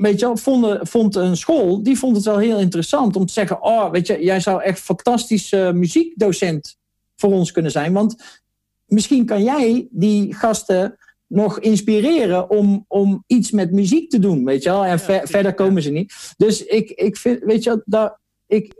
weet 0.00 0.20
je 0.20 0.26
wel, 0.26 0.36
vond, 0.36 0.88
vond 0.88 1.14
een 1.14 1.36
school, 1.36 1.82
die 1.82 1.98
vond 1.98 2.16
het 2.16 2.24
wel 2.24 2.38
heel 2.38 2.58
interessant 2.58 3.16
om 3.16 3.26
te 3.26 3.32
zeggen: 3.32 3.62
Oh, 3.62 3.90
weet 3.90 4.06
je, 4.06 4.24
jij 4.24 4.40
zou 4.40 4.62
echt 4.62 4.80
fantastisch 4.80 5.52
eh, 5.52 5.72
muziekdocent 5.72 6.76
voor 7.16 7.32
ons 7.32 7.52
kunnen 7.52 7.70
zijn. 7.70 7.92
Want 7.92 8.40
misschien 8.86 9.24
kan 9.24 9.42
jij 9.42 9.88
die 9.90 10.34
gasten 10.34 10.98
nog 11.26 11.60
inspireren 11.60 12.50
om, 12.50 12.84
om 12.88 13.24
iets 13.26 13.50
met 13.50 13.72
muziek 13.72 14.10
te 14.10 14.18
doen, 14.18 14.44
weet 14.44 14.62
je 14.62 14.70
wel. 14.70 14.84
En 14.84 14.98
ver- 14.98 15.28
verder 15.28 15.54
komen 15.54 15.82
ze 15.82 15.90
niet. 15.90 16.34
Dus 16.36 16.64
ik, 16.64 16.90
ik 16.90 17.16
vind, 17.16 17.44
weet 17.44 17.62
je 17.62 17.70
wel, 17.70 17.82
daar, 17.84 18.18
ik, 18.46 18.79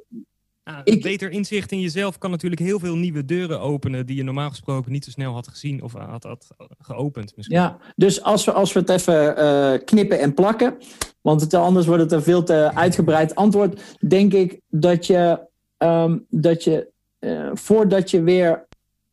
Ah, 0.71 0.81
Ik- 0.85 1.03
Beter 1.03 1.31
inzicht 1.31 1.73
in 1.73 1.81
jezelf 1.81 2.19
kan 2.19 2.31
natuurlijk 2.31 2.61
heel 2.61 2.79
veel 2.79 2.97
nieuwe 2.97 3.25
deuren 3.25 3.61
openen 3.61 4.07
die 4.07 4.17
je 4.17 4.23
normaal 4.23 4.51
gesproken 4.51 4.93
niet 4.93 5.05
zo 5.05 5.11
snel 5.11 5.33
had 5.33 5.49
gezien 5.49 5.83
of 5.83 5.93
had, 5.93 6.23
had 6.25 6.55
geopend. 6.79 7.37
Misschien. 7.37 7.57
Ja, 7.57 7.77
dus 7.97 8.23
als 8.23 8.45
we, 8.45 8.53
als 8.53 8.73
we 8.73 8.81
het 8.81 8.89
even 8.89 9.37
eh, 9.37 9.85
knippen 9.85 10.19
en 10.21 10.35
plakken, 10.35 10.77
want 11.21 11.41
het, 11.41 11.55
anders 11.55 11.87
wordt 11.87 12.03
het 12.03 12.13
een 12.13 12.23
veel 12.23 12.43
te 12.43 12.71
uitgebreid 12.75 13.35
antwoord, 13.35 13.97
denk 14.09 14.33
ik 14.33 14.61
dat 14.69 15.07
je, 15.07 15.41
ehm, 15.77 16.19
dat 16.29 16.65
je 16.65 16.89
eh, 17.19 17.51
voordat 17.55 18.11
je 18.11 18.23
weer 18.23 18.67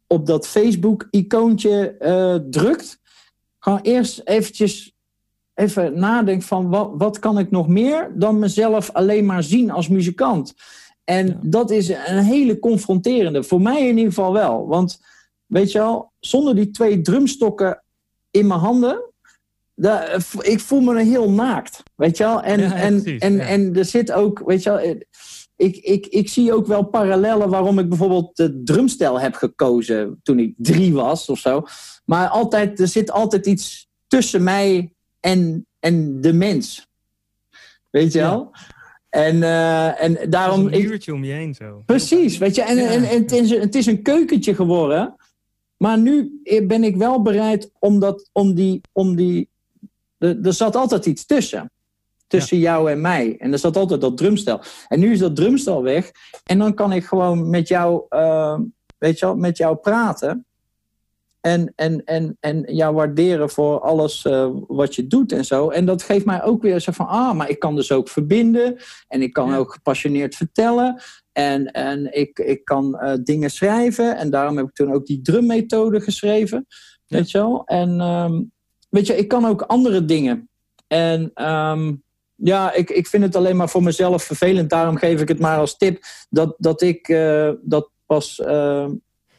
op 0.07 0.25
dat 0.25 0.47
Facebook-icoontje 0.47 1.95
eh, 1.99 2.35
drukt, 2.49 2.99
gewoon 3.59 3.79
eerst 3.81 4.21
eventjes 4.23 4.95
even 5.53 5.99
nadenken 5.99 6.47
van 6.47 6.69
wat, 6.69 6.91
wat 6.97 7.19
kan 7.19 7.39
ik 7.39 7.51
nog 7.51 7.67
meer 7.67 8.11
dan 8.15 8.39
mezelf 8.39 8.91
alleen 8.91 9.25
maar 9.25 9.43
zien 9.43 9.71
als 9.71 9.87
muzikant. 9.87 10.53
En 11.07 11.27
Ja. 11.27 11.39
dat 11.41 11.71
is 11.71 11.89
een 11.89 12.23
hele 12.23 12.59
confronterende, 12.59 13.43
voor 13.43 13.61
mij 13.61 13.81
in 13.87 13.97
ieder 13.97 14.13
geval 14.13 14.33
wel. 14.33 14.67
Want 14.67 14.99
weet 15.45 15.71
je 15.71 15.77
wel, 15.77 16.11
zonder 16.19 16.55
die 16.55 16.71
twee 16.71 17.01
drumstokken 17.01 17.83
in 18.31 18.47
mijn 18.47 18.59
handen. 18.59 19.01
daar- 19.79 20.25
ik 20.41 20.59
voel 20.59 20.81
me 20.81 21.03
heel 21.03 21.31
naakt. 21.31 21.83
Weet 21.95 22.17
je 22.17 22.23
wel? 22.23 22.41
En, 22.41 22.59
Ja, 22.59 22.75
en, 22.75 23.01
precies, 23.01 23.21
en, 23.21 23.33
ja. 23.35 23.45
en 23.45 23.75
er 23.75 23.85
zit 23.85 24.11
ook, 24.11 24.41
weet 24.45 24.63
je 24.63 24.69
wel. 24.69 24.79
eh, 24.79 24.95
Ik, 25.55 25.75
ik, 25.77 26.05
ik 26.05 26.29
zie 26.29 26.53
ook 26.53 26.67
wel 26.67 26.83
parallellen 26.83 27.49
waarom 27.49 27.79
ik 27.79 27.89
bijvoorbeeld 27.89 28.35
de 28.35 28.61
drumstijl 28.63 29.19
heb 29.19 29.33
gekozen 29.33 30.19
toen 30.23 30.39
ik 30.39 30.53
drie 30.57 30.93
was 30.93 31.29
of 31.29 31.39
zo. 31.39 31.63
Maar 32.05 32.27
altijd, 32.27 32.79
er 32.79 32.87
zit 32.87 33.11
altijd 33.11 33.45
iets 33.45 33.87
tussen 34.07 34.43
mij 34.43 34.93
en, 35.19 35.65
en 35.79 36.21
de 36.21 36.33
mens. 36.33 36.87
Weet 37.89 38.13
je 38.13 38.19
Ja. 38.19 38.49
En, 39.17 39.43
eh, 39.43 40.03
en 40.03 40.29
daarom. 40.29 40.65
een 40.65 40.73
ik- 40.73 40.87
muurtje 40.87 41.13
om 41.13 41.23
je 41.23 41.33
heen 41.33 41.53
zo. 41.55 41.83
Precies, 41.85 42.37
weet 42.37 42.55
je, 42.55 42.61
en, 42.61 42.75
Ja. 42.77 42.89
en, 42.89 43.03
en 43.03 43.17
het, 43.21 43.31
is, 43.31 43.49
het 43.49 43.75
is 43.75 43.85
een 43.85 44.01
keukentje 44.01 44.55
geworden. 44.55 45.15
Maar 45.77 45.97
nu 45.99 46.41
ben 46.67 46.83
ik 46.83 46.95
wel 46.95 47.21
bereid 47.21 47.71
om 47.79 47.99
dat, 47.99 48.29
om 48.31 48.53
die, 48.53 48.81
om 48.91 49.15
die, 49.15 49.49
er, 50.17 50.37
er 50.43 50.53
zat 50.53 50.75
altijd 50.75 51.05
iets 51.05 51.25
tussen. 51.25 51.71
Tussen 52.27 52.57
jou 52.57 52.91
en 52.91 53.01
mij. 53.01 53.35
En 53.37 53.51
er 53.51 53.59
zat 53.59 53.77
altijd 53.77 54.01
dat 54.01 54.17
drumstel. 54.17 54.61
En 54.87 54.99
nu 54.99 55.11
is 55.11 55.19
dat 55.19 55.35
drumstel 55.35 55.83
weg. 55.83 56.11
En 56.43 56.57
dan 56.57 56.73
kan 56.73 56.91
ik 56.93 57.05
gewoon 57.05 57.49
met 57.49 57.67
jou, 57.67 58.01
eh, 58.09 58.59
weet 58.97 59.19
je 59.19 59.25
wel, 59.25 59.35
met 59.35 59.57
jou 59.57 59.75
praten. 59.75 60.45
En, 61.47 61.73
en, 61.75 62.03
en, 62.03 62.37
en 62.39 62.63
jou 62.75 62.95
waarderen 62.95 63.49
voor 63.49 63.79
alles 63.79 64.25
eh, 64.25 64.49
wat 64.67 64.95
je 64.95 65.07
doet 65.07 65.31
en 65.31 65.45
zo. 65.45 65.69
En 65.69 65.85
dat 65.85 66.03
geeft 66.03 66.25
mij 66.25 66.43
ook 66.43 66.61
weer 66.61 66.79
zo 66.79 66.91
van, 66.91 67.07
ah, 67.07 67.33
maar 67.33 67.49
ik 67.49 67.59
kan 67.59 67.75
dus 67.75 67.91
ook 67.91 68.09
verbinden. 68.09 68.77
En 69.07 69.21
ik 69.21 69.33
kan 69.33 69.49
Ja. 69.49 69.57
ook 69.57 69.73
gepassioneerd 69.73 70.35
vertellen. 70.35 71.01
En, 71.31 71.71
en 71.71 72.13
ik, 72.17 72.39
ik 72.39 72.65
kan 72.65 72.99
eh, 72.99 73.13
dingen 73.23 73.49
schrijven. 73.49 74.17
En 74.17 74.29
daarom 74.29 74.57
heb 74.57 74.67
ik 74.67 74.73
toen 74.73 74.93
ook 74.93 75.05
die 75.05 75.21
drummethode 75.21 76.01
geschreven. 76.01 76.67
Weet 77.07 77.31
je 77.31 77.37
wel? 77.37 77.61
En 77.65 77.99
ehm, 77.99 78.41
weet 78.89 79.07
je, 79.07 79.15
ik 79.17 79.27
kan 79.27 79.45
ook 79.45 79.61
andere 79.61 80.05
dingen. 80.05 80.49
En 80.87 81.31
ehm, 81.33 81.93
ja, 82.35 82.73
ik, 82.73 82.89
ik 82.89 83.07
vind 83.07 83.23
het 83.23 83.35
alleen 83.35 83.57
maar 83.57 83.69
voor 83.69 83.83
mezelf 83.83 84.23
vervelend. 84.23 84.69
Daarom 84.69 84.97
geef 84.97 85.21
ik 85.21 85.27
het 85.27 85.39
maar 85.39 85.57
als 85.57 85.77
tip. 85.77 86.03
Dat, 86.29 86.55
dat 86.57 86.81
ik 86.81 87.07
eh, 87.09 87.51
dat 87.61 87.89
pas 88.05 88.41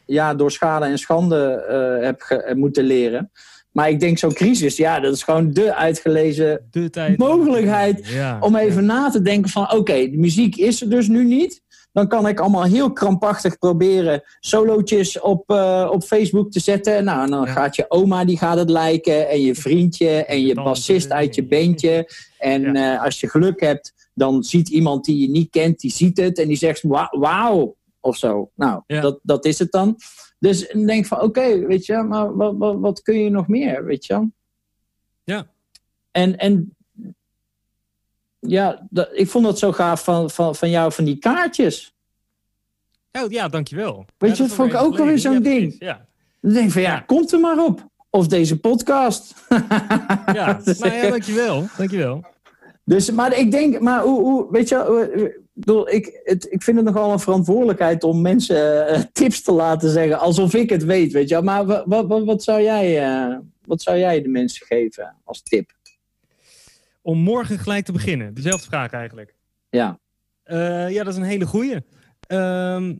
ja, 0.08 0.34
door 0.34 0.50
schade 0.50 0.84
en 0.84 0.98
schande 0.98 1.64
eh, 1.68 2.04
heb 2.06 2.52
moeten 2.56 2.84
leren. 2.84 3.30
Maar 3.72 3.88
ik 3.90 4.00
denk 4.00 4.18
zo'n 4.18 4.32
crisis, 4.32 4.76
ja, 4.76 5.00
dat 5.00 5.14
is 5.14 5.22
gewoon 5.22 5.52
de 5.52 5.74
uitgelezen 5.74 6.66
De 6.70 6.90
tijd. 6.90 7.18
mogelijkheid 7.18 8.08
Ja, 8.08 8.36
om 8.40 8.52
ja. 8.56 8.60
even 8.60 8.84
na 8.84 9.10
te 9.10 9.22
denken 9.22 9.50
van... 9.50 9.72
oké, 9.72 9.92
de 10.10 10.16
muziek 10.18 10.56
is 10.56 10.80
er 10.82 10.90
dus 10.90 11.08
nu 11.08 11.24
niet. 11.24 11.62
dan 11.92 12.08
kan 12.08 12.28
ik 12.28 12.40
allemaal 12.40 12.62
heel 12.64 12.92
krampachtig 12.92 13.58
proberen 13.58 14.22
solootjes 14.40 15.20
op, 15.20 15.50
eh, 15.50 15.88
op 15.92 16.02
Facebook 16.02 16.50
te 16.50 16.60
zetten. 16.60 17.04
Nou, 17.04 17.22
en 17.24 17.30
dan 17.30 17.44
Ja. 17.44 17.52
gaat 17.52 17.76
je 17.76 17.84
oma, 17.88 18.24
die 18.24 18.38
gaat 18.38 18.58
het 18.58 18.70
liken. 18.70 19.28
En 19.28 19.40
je 19.40 19.54
vriendje 19.54 20.08
en 20.24 20.40
je 20.46 20.54
bassist 20.54 21.10
uit 21.12 21.34
je 21.34 21.46
bandje. 21.46 22.08
En 22.38 22.76
eh, 22.76 23.02
als 23.04 23.20
je 23.20 23.28
geluk 23.28 23.60
hebt, 23.60 24.10
dan 24.14 24.42
ziet 24.42 24.68
iemand 24.68 25.04
die 25.04 25.20
je 25.20 25.28
niet 25.30 25.50
kent, 25.50 25.80
die 25.80 25.90
ziet 25.92 26.16
het. 26.16 26.38
En 26.38 26.48
die 26.48 26.56
zegt, 26.56 26.82
"Wa- 26.82 27.14
wauw, 27.18 27.76
of 28.00 28.16
zo. 28.16 28.50
Nou, 28.54 28.82
Ja. 28.86 29.00
dat, 29.00 29.18
dat 29.22 29.44
is 29.44 29.58
het 29.58 29.70
dan. 29.72 29.96
Dus 30.38 30.68
denk 30.68 31.06
van, 31.06 31.20
oké, 31.20 31.66
weet 31.66 31.86
je, 31.86 31.96
maar 31.96 32.36
wat, 32.36 32.54
wat, 32.56 32.78
wat 32.78 33.02
kun 33.02 33.18
je 33.18 33.30
nog 33.30 33.48
meer, 33.48 33.84
weet 33.84 34.06
je? 34.06 34.28
Ja. 35.24 35.46
En, 36.10 36.36
en 36.38 36.76
ja, 38.38 38.86
dat, 38.90 39.08
ik 39.12 39.28
vond 39.28 39.44
dat 39.44 39.58
zo 39.58 39.72
gaaf 39.72 40.04
van, 40.04 40.30
van, 40.30 40.54
van 40.54 40.70
jou, 40.70 40.92
van 40.92 41.04
die 41.04 41.16
kaartjes. 41.18 41.96
Oh, 43.12 43.30
ja, 43.30 43.48
dankjewel. 43.48 44.04
Weet 44.18 44.30
Ja, 44.30 44.36
je, 44.36 44.48
dat 44.48 44.52
vond 44.56 44.68
ik 44.68 44.74
alweer 44.74 44.90
ook 44.92 44.96
wel 44.96 45.06
weer 45.06 45.18
geleden. 45.18 45.42
zo'n 45.42 45.52
Ja, 45.52 45.58
ding. 45.58 45.78
precies, 45.78 45.86
Ja, 45.88 46.06
Dan 46.40 46.52
denk 46.52 46.66
ik 46.66 46.72
van, 46.72 46.82
ja, 46.82 47.00
komt 47.00 47.32
er 47.32 47.40
maar 47.40 47.64
op. 47.64 47.86
Of 48.10 48.26
deze 48.26 48.60
podcast. 48.60 49.34
ja. 50.38 50.60
nou 50.64 50.92
ja, 50.94 51.08
dankjewel. 51.08 51.66
Dankjewel. 51.76 52.24
Dus, 52.84 53.10
maar 53.10 53.36
ik 53.38 53.50
denk, 53.50 53.80
maar 53.80 54.02
hoe, 54.02 54.20
hoe 54.20 54.46
weet 54.50 54.68
je, 54.68 55.40
bedoel, 55.64 55.88
ik, 55.88 56.20
het, 56.24 56.46
ik 56.50 56.62
vind 56.62 56.76
het 56.76 56.86
nogal 56.86 57.12
een 57.12 57.18
verantwoordelijkheid 57.20 58.04
om 58.04 58.20
mensen 58.20 58.86
eh, 58.86 59.00
tips 59.12 59.42
te 59.42 59.52
laten 59.52 59.90
zeggen, 59.90 60.18
alsof 60.18 60.54
ik 60.54 60.70
het 60.70 60.84
weet, 60.84 61.12
weet 61.12 61.28
je. 61.28 61.34
wel. 61.34 61.44
Maar 61.44 61.66
wat, 61.66 62.06
wat, 62.06 62.24
wat, 62.24 62.42
zou 62.42 62.62
jij, 62.62 63.04
eh, 63.04 63.38
wat 63.64 63.82
zou 63.82 63.98
jij 63.98 64.22
de 64.22 64.28
mensen 64.28 64.66
geven 64.66 65.16
als 65.24 65.42
tip? 65.42 65.76
Om 67.02 67.18
morgen 67.18 67.58
gelijk 67.58 67.84
te 67.84 67.92
beginnen. 67.92 68.34
Dezelfde 68.34 68.66
vraag 68.66 68.90
eigenlijk. 68.90 69.34
Ja, 69.70 69.98
Eh, 70.42 70.90
ja, 70.90 71.04
dat 71.04 71.12
is 71.12 71.18
een 71.18 71.26
hele 71.26 71.46
goeie. 71.46 71.76
Ehm, 72.20 72.96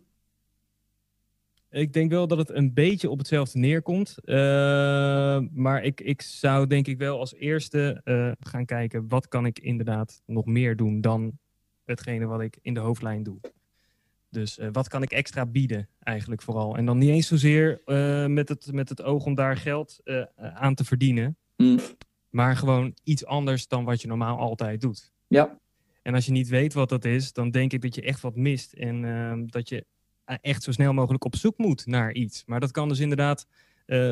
ik 1.71 1.92
denk 1.92 2.11
wel 2.11 2.27
dat 2.27 2.38
het 2.38 2.51
een 2.51 2.75
beetje 2.75 3.11
op 3.11 3.18
hetzelfde 3.18 3.59
neerkomt. 3.59 4.16
Eh, 4.25 5.40
maar 5.53 5.83
ik, 5.83 6.01
ik 6.01 6.23
zou 6.23 6.66
denk 6.66 6.87
ik 6.87 6.99
wel 6.99 7.18
als 7.18 7.35
eerste 7.35 8.01
gaan 8.40 8.64
kijken... 8.64 9.09
wat 9.09 9.29
kan 9.29 9.47
ik 9.47 9.59
inderdaad 9.59 10.23
nog 10.27 10.44
meer 10.47 10.77
doen 10.77 11.01
dan 11.01 11.38
hetgene 11.88 12.27
wat 12.27 12.40
ik 12.40 12.59
in 12.62 12.74
de 12.74 12.81
hoofdlijn 12.81 13.22
doe. 13.22 13.40
Dus 14.31 14.59
eh, 14.59 14.68
wat 14.72 14.88
kan 14.88 15.03
ik 15.03 15.11
extra 15.11 15.46
bieden 15.46 15.88
eigenlijk 15.98 16.42
vooral. 16.42 16.77
En 16.77 16.85
dan 16.85 16.98
niet 16.98 17.11
eens 17.11 17.27
zozeer 17.27 17.81
eh, 17.85 18.27
met, 18.27 18.48
het, 18.48 18.72
met 18.72 18.88
het 18.88 19.03
oog 19.03 19.24
om 19.24 19.35
daar 19.35 19.57
geld 19.57 20.01
eh, 20.05 20.22
aan 20.37 20.74
te 20.74 20.85
verdienen. 20.85 21.37
Hm. 21.57 21.79
Maar 22.31 22.57
gewoon 22.57 22.94
iets 23.05 23.24
anders 23.24 23.68
dan 23.68 23.85
wat 23.85 24.03
je 24.03 24.09
normaal 24.09 24.38
altijd 24.38 24.81
doet. 24.81 25.12
ja, 25.29 25.59
En 26.03 26.14
als 26.14 26.27
je 26.27 26.33
niet 26.33 26.48
weet 26.48 26.72
wat 26.72 26.88
dat 26.88 27.05
is, 27.05 27.33
dan 27.33 27.51
denk 27.51 27.72
ik 27.72 27.83
dat 27.83 27.94
je 27.94 28.03
echt 28.03 28.20
wat 28.20 28.37
mist. 28.37 28.72
En 28.72 29.05
ehm, 29.05 29.46
dat 29.46 29.68
je 29.68 29.85
echt 30.24 30.62
zo 30.62 30.72
snel 30.72 30.92
mogelijk 30.92 31.24
op 31.24 31.37
zoek 31.37 31.59
moet 31.59 31.87
naar 31.87 32.12
iets. 32.12 32.42
Maar 32.46 32.61
dat 32.61 32.70
kan 32.70 32.88
dus 32.88 32.98
inderdaad 32.98 33.46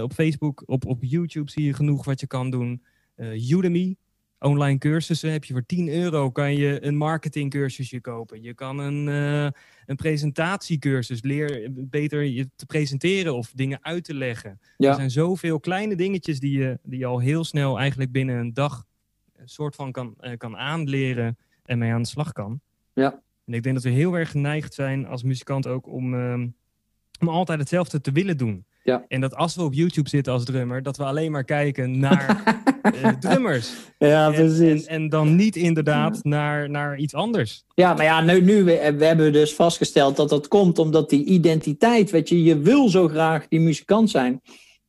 op 0.02 0.12
Facebook, 0.12 0.62
op, 0.66 0.86
op 0.86 1.04
YouTube 1.04 1.50
zie 1.50 1.64
je 1.64 1.74
genoeg 1.74 2.04
wat 2.04 2.20
je 2.20 2.26
kan 2.26 2.50
doen. 2.50 2.82
Udemy, 3.16 3.96
online 4.38 4.78
cursussen 4.78 5.32
heb 5.32 5.44
je 5.44 5.52
voor 5.52 5.66
10 5.66 5.88
euro 5.88 6.30
kan 6.30 6.54
je 6.54 6.84
een 6.84 6.96
marketingcursusje 6.96 8.00
kopen. 8.00 8.42
Je 8.42 8.54
kan 8.54 8.78
een, 8.78 9.08
eh, 9.08 9.60
een 9.86 9.96
presentatiecursus, 9.96 11.22
leer 11.22 11.68
beter 11.72 12.22
je 12.22 12.50
te 12.56 12.66
presenteren 12.66 13.34
of 13.34 13.52
dingen 13.54 13.78
uit 13.82 14.04
te 14.04 14.14
leggen. 14.14 14.60
Er 14.76 14.94
zijn 14.94 15.10
zoveel 15.10 15.60
kleine 15.60 15.96
dingetjes 15.96 16.40
die 16.40 16.58
je, 16.58 16.78
die 16.82 16.98
je 16.98 17.06
al 17.06 17.18
heel 17.18 17.44
snel 17.44 17.78
eigenlijk 17.78 18.12
binnen 18.12 18.36
een 18.36 18.54
dag 18.54 18.84
een 19.36 19.48
soort 19.48 19.74
van 19.74 19.92
kan, 19.92 20.14
eh, 20.18 20.36
kan 20.36 20.56
aanleren 20.56 21.38
en 21.64 21.78
mee 21.78 21.92
aan 21.92 22.02
de 22.02 22.08
slag 22.08 22.32
kan. 22.32 22.60
Ja. 22.92 23.22
En 23.44 23.54
ik 23.54 23.62
denk 23.62 23.74
dat 23.74 23.84
we 23.84 23.90
heel 23.90 24.14
erg 24.14 24.30
geneigd 24.30 24.74
zijn 24.74 25.06
als 25.06 25.22
muzikant 25.22 25.66
ook 25.66 25.86
om, 25.86 26.14
ehm, 26.14 26.48
om 27.20 27.28
altijd 27.28 27.58
hetzelfde 27.58 28.00
te 28.00 28.12
willen 28.12 28.36
doen. 28.36 28.66
Ja. 28.82 29.04
En 29.08 29.20
dat 29.20 29.34
als 29.34 29.54
we 29.54 29.62
op 29.62 29.74
YouTube 29.74 30.08
zitten 30.08 30.32
als 30.32 30.44
drummer, 30.44 30.82
dat 30.82 30.96
we 30.96 31.04
alleen 31.04 31.32
maar 31.32 31.44
kijken 31.44 31.98
naar 31.98 32.42
eh, 32.44 32.74
drummers. 33.20 33.72
ja, 33.98 34.26
En, 34.26 34.32
precies. 34.32 34.84
en, 34.84 34.94
en 34.94 35.08
dan 35.08 35.36
niet 35.36 35.56
inderdaad 35.56 36.18
naar, 36.22 36.70
naar 36.70 36.98
iets 36.98 37.14
anders. 37.14 37.64
Ja, 37.74 37.94
maar 37.94 38.04
ja, 38.04 38.20
nu, 38.20 38.40
nu 38.40 38.64
we, 38.64 38.94
we 38.98 39.04
hebben 39.04 39.32
dus 39.32 39.54
vastgesteld 39.54 40.16
dat 40.16 40.28
dat 40.28 40.48
komt 40.48 40.78
omdat 40.78 41.10
die 41.10 41.24
identiteit, 41.24 42.10
weet 42.10 42.28
je, 42.28 42.42
je 42.42 42.58
wil 42.58 42.88
zo 42.88 43.08
graag 43.08 43.48
die 43.48 43.60
muzikant 43.60 44.10
zijn. 44.10 44.40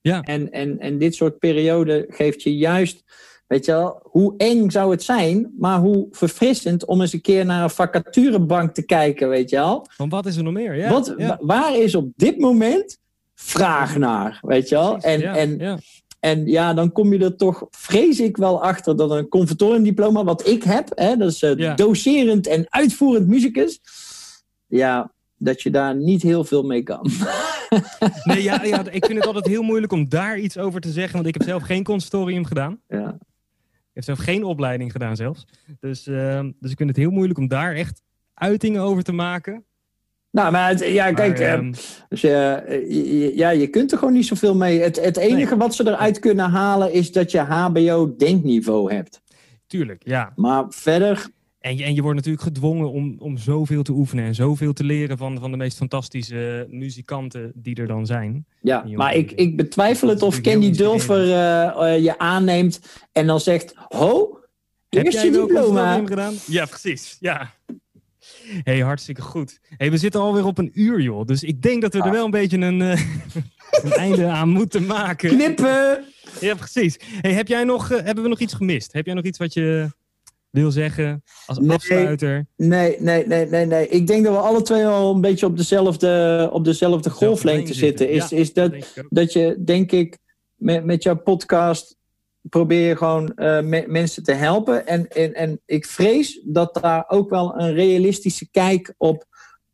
Ja. 0.01 0.21
En, 0.21 0.51
en, 0.51 0.79
en 0.79 0.97
dit 0.97 1.15
soort 1.15 1.39
periode 1.39 2.05
geeft 2.09 2.43
je 2.43 2.57
juist, 2.57 3.03
weet 3.47 3.65
je 3.65 3.71
wel, 3.71 3.99
hoe 4.03 4.33
eng 4.37 4.69
zou 4.69 4.91
het 4.91 5.03
zijn, 5.03 5.53
maar 5.59 5.79
hoe 5.79 6.07
verfrissend 6.11 6.85
om 6.85 7.01
eens 7.01 7.13
een 7.13 7.21
keer 7.21 7.45
naar 7.45 7.63
een 7.63 7.69
vacaturebank 7.69 8.73
te 8.73 8.85
kijken, 8.85 9.29
weet 9.29 9.49
je 9.49 9.55
wel. 9.55 9.85
Want 9.97 10.11
wat 10.11 10.25
is 10.25 10.35
er 10.35 10.43
nog 10.43 10.53
meer? 10.53 10.75
Ja, 10.75 10.89
Wat, 10.89 11.13
ja, 11.17 11.37
Waar 11.41 11.77
is 11.77 11.95
op 11.95 12.11
dit 12.15 12.39
moment 12.39 12.99
vraag 13.35 13.97
naar, 13.97 14.39
weet 14.41 14.69
je 14.69 14.75
wel? 14.75 14.97
En, 14.97 15.19
ja, 15.19 15.35
en, 15.35 15.57
ja. 15.57 15.79
En 16.19 16.45
ja, 16.45 16.73
dan 16.73 16.91
kom 16.91 17.13
je 17.13 17.19
er 17.19 17.35
toch, 17.35 17.67
vrees 17.71 18.19
ik 18.19 18.37
wel 18.37 18.63
achter 18.63 18.95
dat 18.95 19.11
een 19.11 19.27
conservatoriumdiploma, 19.27 20.23
wat 20.23 20.47
ik 20.47 20.63
heb, 20.63 20.91
hè, 20.95 21.15
dat 21.15 21.31
is 21.31 21.43
eh, 21.43 21.55
Ja. 21.57 21.73
docerend 21.75 22.47
en 22.47 22.65
uitvoerend 22.69 23.27
muzikus, 23.27 23.79
ja, 24.67 25.11
dat 25.37 25.61
je 25.61 25.69
daar 25.71 25.95
niet 25.95 26.21
heel 26.21 26.43
veel 26.43 26.63
mee 26.63 26.83
kan. 26.83 27.09
Nee, 28.23 28.43
ja, 28.43 28.63
ja, 28.63 28.89
ik 28.89 29.05
vind 29.05 29.17
het 29.17 29.27
altijd 29.27 29.47
heel 29.47 29.61
moeilijk 29.63 29.91
om 29.91 30.09
daar 30.09 30.39
iets 30.39 30.57
over 30.57 30.81
te 30.81 30.91
zeggen, 30.91 31.13
want 31.13 31.27
ik 31.27 31.33
heb 31.33 31.43
zelf 31.43 31.63
geen 31.63 31.83
conservatorium 31.83 32.45
gedaan. 32.45 32.79
Ja. 32.87 33.17
Ik 33.67 33.93
heb 33.93 34.03
zelf 34.03 34.19
geen 34.19 34.43
opleiding 34.43 34.91
gedaan 34.91 35.15
zelfs. 35.15 35.45
Dus, 35.79 36.07
ehm, 36.07 36.51
dus 36.59 36.71
ik 36.71 36.77
vind 36.77 36.89
het 36.89 36.97
heel 36.97 37.09
moeilijk 37.09 37.39
om 37.39 37.47
daar 37.47 37.73
echt 37.75 38.01
uitingen 38.33 38.81
over 38.81 39.03
te 39.03 39.11
maken. 39.11 39.65
Nou, 40.37 40.51
maar 40.51 40.69
het- 40.69 40.79
ja, 40.79 41.11
kijk, 41.11 41.39
Maar, 41.39 41.47
eh, 41.47 41.53
ehm, 41.53 41.71
dus, 42.09 42.23
eh, 42.23 42.31
je- 42.89 43.31
ja, 43.35 43.49
je 43.49 43.67
kunt 43.67 43.91
er 43.91 43.97
gewoon 43.97 44.13
niet 44.13 44.25
zoveel 44.25 44.55
mee. 44.55 44.81
Het, 44.81 45.03
het 45.03 45.17
enige 45.17 45.57
wat 45.57 45.75
ze 45.75 45.87
eruit 45.87 46.19
kunnen 46.19 46.49
halen 46.49 46.93
is 46.93 47.11
dat 47.11 47.31
je 47.31 47.39
HBO-denkniveau 47.39 48.93
hebt. 48.93 49.21
tuurlijk, 49.67 50.01
ja. 50.05 50.31
Maar 50.35 50.65
verder, 50.69 51.27
En 51.59 51.77
je, 51.77 51.83
en 51.83 51.95
je 51.95 52.01
wordt 52.01 52.15
natuurlijk 52.15 52.43
gedwongen 52.43 52.91
om, 52.91 53.15
om 53.19 53.37
zoveel 53.37 53.83
te 53.83 53.91
oefenen 53.91 54.25
en 54.25 54.35
zoveel 54.35 54.73
te 54.73 54.83
leren 54.83 55.17
van, 55.17 55.39
van 55.39 55.51
de 55.51 55.57
meest 55.57 55.77
fantastische 55.77 56.67
muzikanten 56.69 57.51
die 57.55 57.75
er 57.75 57.87
dan 57.87 58.05
zijn. 58.05 58.45
ja. 58.61 58.83
Maar 58.85 59.15
ik, 59.15 59.31
ik 59.31 59.57
betwijfel 59.57 60.07
het 60.07 60.21
of 60.21 60.41
Candy 60.41 60.71
Dulfer 60.71 61.21
eh, 61.21 62.03
je 62.03 62.17
aanneemt 62.17 62.79
en 63.11 63.27
dan 63.27 63.39
zegt: 63.39 63.73
Ho, 63.75 64.39
Heb 64.89 65.05
eerst 65.05 65.17
jij 65.17 65.25
je 65.25 65.31
diploma. 65.31 66.01
gedaan? 66.05 66.33
Ja, 66.47 66.65
precies. 66.65 67.17
Ja. 67.19 67.55
Hey, 68.63 68.79
hartstikke 68.79 69.21
goed. 69.21 69.59
hey, 69.77 69.91
we 69.91 69.97
zitten 69.97 70.21
alweer 70.21 70.45
op 70.45 70.57
een 70.57 70.71
uur, 70.73 71.01
joh. 71.01 71.25
Dus 71.25 71.43
ik 71.43 71.61
denk 71.61 71.81
dat 71.81 71.93
we 71.93 71.99
er 71.99 72.05
Ah. 72.05 72.11
wel 72.11 72.25
een 72.25 72.31
beetje 72.31 72.57
een, 72.57 72.81
eh, 72.81 73.01
een 73.83 73.91
einde 73.91 74.25
aan 74.25 74.49
moeten 74.49 74.85
maken. 74.85 75.29
Knippen! 75.29 76.03
Ja, 76.41 76.55
precies. 76.55 76.97
Hey, 77.21 77.33
heb 77.33 77.47
jij 77.47 77.63
nog, 77.63 77.91
eh, 77.91 78.03
hebben 78.03 78.23
we 78.23 78.29
nog 78.29 78.39
iets 78.39 78.53
gemist? 78.53 78.93
Heb 78.93 79.05
jij 79.05 79.15
nog 79.15 79.23
iets 79.23 79.37
wat 79.37 79.53
je 79.53 79.89
wil 80.49 80.71
zeggen 80.71 81.23
als 81.45 81.57
Nee. 81.59 81.71
afsluiter? 81.71 82.45
Nee, 82.55 82.95
nee, 82.99 83.27
nee, 83.27 83.45
nee, 83.45 83.65
nee. 83.65 83.87
Ik 83.87 84.07
denk 84.07 84.23
dat 84.23 84.33
we 84.33 84.39
alle 84.39 84.61
twee 84.61 84.85
al 84.85 85.15
een 85.15 85.21
beetje 85.21 85.45
op 85.45 85.57
dezelfde, 85.57 86.49
op 86.53 86.63
dezelfde 86.65 87.09
golflengte 87.09 87.73
zitten. 87.73 88.09
Is, 88.09 88.29
Ja, 88.29 88.37
is 88.37 88.53
dat, 88.53 88.75
ook. 88.75 88.83
dat 89.09 89.33
je, 89.33 89.57
denk 89.65 89.91
ik, 89.91 90.17
met, 90.55 90.85
met 90.85 91.03
jouw 91.03 91.15
podcast 91.15 91.96
probeer 92.49 92.97
gewoon 92.97 93.33
eh, 93.33 93.61
me- 93.61 93.85
mensen 93.87 94.23
te 94.23 94.31
helpen. 94.33 94.87
En, 94.87 95.07
en, 95.07 95.33
en 95.33 95.61
ik 95.65 95.85
vrees 95.85 96.41
dat 96.43 96.73
daar 96.81 97.05
ook 97.07 97.29
wel 97.29 97.59
een 97.59 97.73
realistische 97.73 98.49
kijk 98.51 98.93
op 98.97 99.25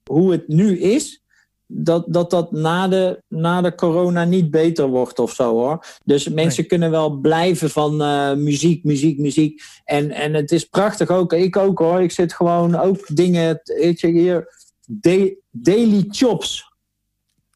hoe 0.10 0.32
het 0.32 0.48
nu 0.48 0.80
is. 0.80 1.22
Dat 1.68 2.06
dat, 2.08 2.30
dat 2.30 2.52
na, 2.52 2.88
de, 2.88 3.24
na 3.28 3.62
de 3.62 3.76
corona 3.76 4.24
niet 4.24 4.52
beter 4.52 4.88
wordt 4.88 5.20
of 5.20 5.34
zo 5.34 5.52
hoor. 5.52 5.86
Dus 6.06 6.30
mensen 6.30 6.68
kunnen 6.68 6.92
wel 6.92 7.10
blijven 7.18 7.70
van 7.70 8.02
eh, 8.02 8.34
muziek, 8.34 8.84
muziek, 8.84 9.20
muziek. 9.20 9.62
En, 9.86 10.12
en 10.12 10.34
het 10.34 10.52
is 10.52 10.66
prachtig 10.66 11.10
ook. 11.10 11.34
Ik 11.34 11.58
ook 11.58 11.80
hoor. 11.80 12.02
Ik 12.02 12.12
zit 12.12 12.34
gewoon 12.34 12.76
ook 12.76 13.16
dingen. 13.16 13.62
Weet 13.64 14.00
je, 14.00 14.08
hier. 14.08 14.48
da- 14.88 15.34
daily 15.52 16.06
chops. 16.10 16.72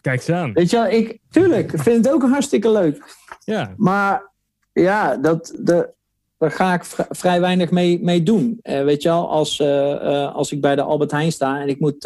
Kijk 0.02 0.20
eens 0.20 0.30
aan. 0.30 0.54
Weet 0.54 0.70
je 0.70 0.88
ik, 0.92 1.20
tuurlijk, 1.30 1.74
ik 1.74 1.82
vind 1.82 2.06
het 2.06 2.14
ook 2.14 2.22
hartstikke 2.24 2.72
leuk. 2.72 3.16
Ja, 3.44 3.74
Maar 3.78 4.34
ja, 4.82 5.18
dat, 5.18 5.58
de, 5.60 5.94
daar 6.38 6.52
ga 6.52 6.74
ik 6.74 6.84
vri- 6.86 7.06
vrij 7.10 7.40
weinig 7.42 7.72
mee, 7.72 8.04
mee 8.04 8.24
doen. 8.24 8.60
Eh, 8.62 8.84
weet 8.84 9.02
je 9.02 9.10
wel, 9.10 9.30
als, 9.30 9.60
eh, 9.60 9.94
eh, 9.94 10.36
als 10.36 10.52
ik 10.52 10.62
bij 10.62 10.76
de 10.76 10.82
Albert 10.82 11.12
Heijn 11.12 11.32
sta 11.32 11.62
en 11.62 11.68
ik 11.68 11.80
moet 11.80 12.02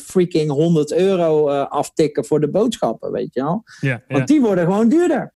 freaking 0.00 0.50
100 0.50 0.92
euro 0.92 1.48
aftikken 1.50 2.24
voor 2.24 2.40
de 2.40 2.50
boodschappen, 2.50 3.12
weet 3.12 3.34
je 3.34 3.42
wel. 3.42 3.62
ja, 3.80 3.88
ja. 3.90 4.02
Want 4.08 4.28
die 4.28 4.40
worden 4.40 4.64
gewoon 4.64 4.88
duurder. 4.88 5.34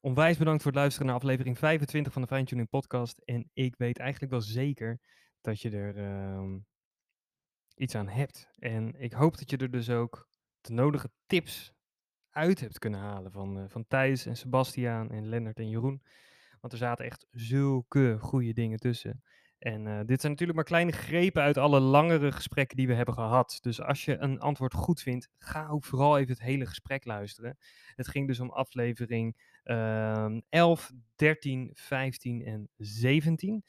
Onwijs 0.00 0.36
bedankt 0.36 0.62
voor 0.62 0.70
het 0.70 0.80
luisteren 0.80 1.06
naar 1.06 1.16
aflevering 1.16 1.58
25 1.58 2.12
van 2.12 2.22
de 2.22 2.28
Fine 2.28 2.44
Tuning 2.44 2.68
Podcast. 2.68 3.22
En 3.24 3.50
ik 3.52 3.74
weet 3.78 3.98
eigenlijk 3.98 4.32
wel 4.32 4.40
zeker 4.40 4.98
dat 5.40 5.60
je 5.60 5.70
er 5.70 5.96
ehm, 5.96 6.58
iets 7.74 7.94
aan 7.94 8.08
hebt. 8.08 8.48
En 8.58 8.94
ik 8.98 9.12
hoop 9.12 9.38
dat 9.38 9.50
je 9.50 9.56
er 9.56 9.70
dus 9.70 9.90
ook 9.90 10.28
de 10.60 10.72
nodige 10.72 11.10
tips 11.26 11.72
uit 12.30 12.60
hebt 12.60 12.78
kunnen 12.78 13.00
halen 13.00 13.32
van, 13.32 13.58
eh, 13.58 13.64
van 13.68 13.86
Thijs 13.88 14.26
en 14.26 14.36
Sebastiaan 14.36 15.10
en 15.10 15.28
Lennart 15.28 15.58
en 15.58 15.68
Jeroen. 15.68 16.02
Want 16.60 16.72
er 16.72 16.78
zaten 16.78 17.04
echt 17.04 17.26
zulke 17.30 18.16
goede 18.20 18.52
dingen 18.52 18.78
tussen. 18.78 19.22
En 19.58 19.86
eh, 19.86 20.00
dit 20.04 20.20
zijn 20.20 20.32
natuurlijk 20.32 20.58
maar 20.58 20.64
kleine 20.64 20.92
grepen 20.92 21.42
uit 21.42 21.56
alle 21.56 21.80
langere 21.80 22.32
gesprekken 22.32 22.76
die 22.76 22.86
we 22.86 22.94
hebben 22.94 23.14
gehad. 23.14 23.58
Dus 23.60 23.80
als 23.82 24.04
je 24.04 24.18
een 24.18 24.40
antwoord 24.40 24.74
goed 24.74 25.00
vindt, 25.00 25.28
ga 25.38 25.68
ook 25.68 25.84
vooral 25.84 26.18
even 26.18 26.32
het 26.32 26.42
hele 26.42 26.66
gesprek 26.66 27.04
luisteren. 27.04 27.56
Het 27.94 28.08
ging 28.08 28.26
dus 28.26 28.40
om 28.40 28.50
aflevering 28.50 29.36
ehm 29.62 30.40
11, 30.48 30.92
13, 31.16 31.70
15 31.74 32.44
en 32.44 32.68
17 32.76 33.64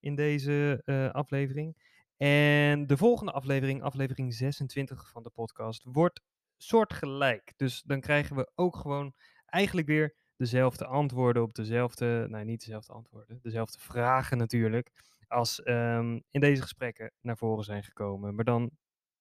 in 0.00 0.14
deze 0.14 0.82
eh, 0.84 1.10
aflevering. 1.10 1.76
En 2.16 2.86
de 2.86 2.96
volgende 2.96 3.32
aflevering, 3.32 3.82
aflevering 3.82 4.34
26 4.34 5.10
van 5.10 5.22
de 5.22 5.30
podcast, 5.30 5.84
wordt 5.84 6.20
soortgelijk. 6.62 7.52
Dus 7.56 7.82
dan 7.82 8.00
krijgen 8.00 8.36
we 8.36 8.50
ook 8.54 8.76
gewoon 8.76 9.14
eigenlijk 9.46 9.86
weer 9.86 10.14
dezelfde 10.36 10.86
antwoorden 10.86 11.42
op 11.42 11.54
dezelfde, 11.54 12.26
nee 12.28 12.44
niet 12.44 12.64
dezelfde 12.64 12.92
antwoorden, 12.92 13.38
dezelfde 13.42 13.78
vragen 13.78 14.38
natuurlijk, 14.38 14.90
als 15.28 15.62
ehm, 15.62 16.20
in 16.30 16.40
deze 16.40 16.62
gesprekken 16.62 17.12
naar 17.20 17.36
voren 17.36 17.64
zijn 17.64 17.82
gekomen. 17.82 18.34
Maar 18.34 18.44
dan 18.44 18.70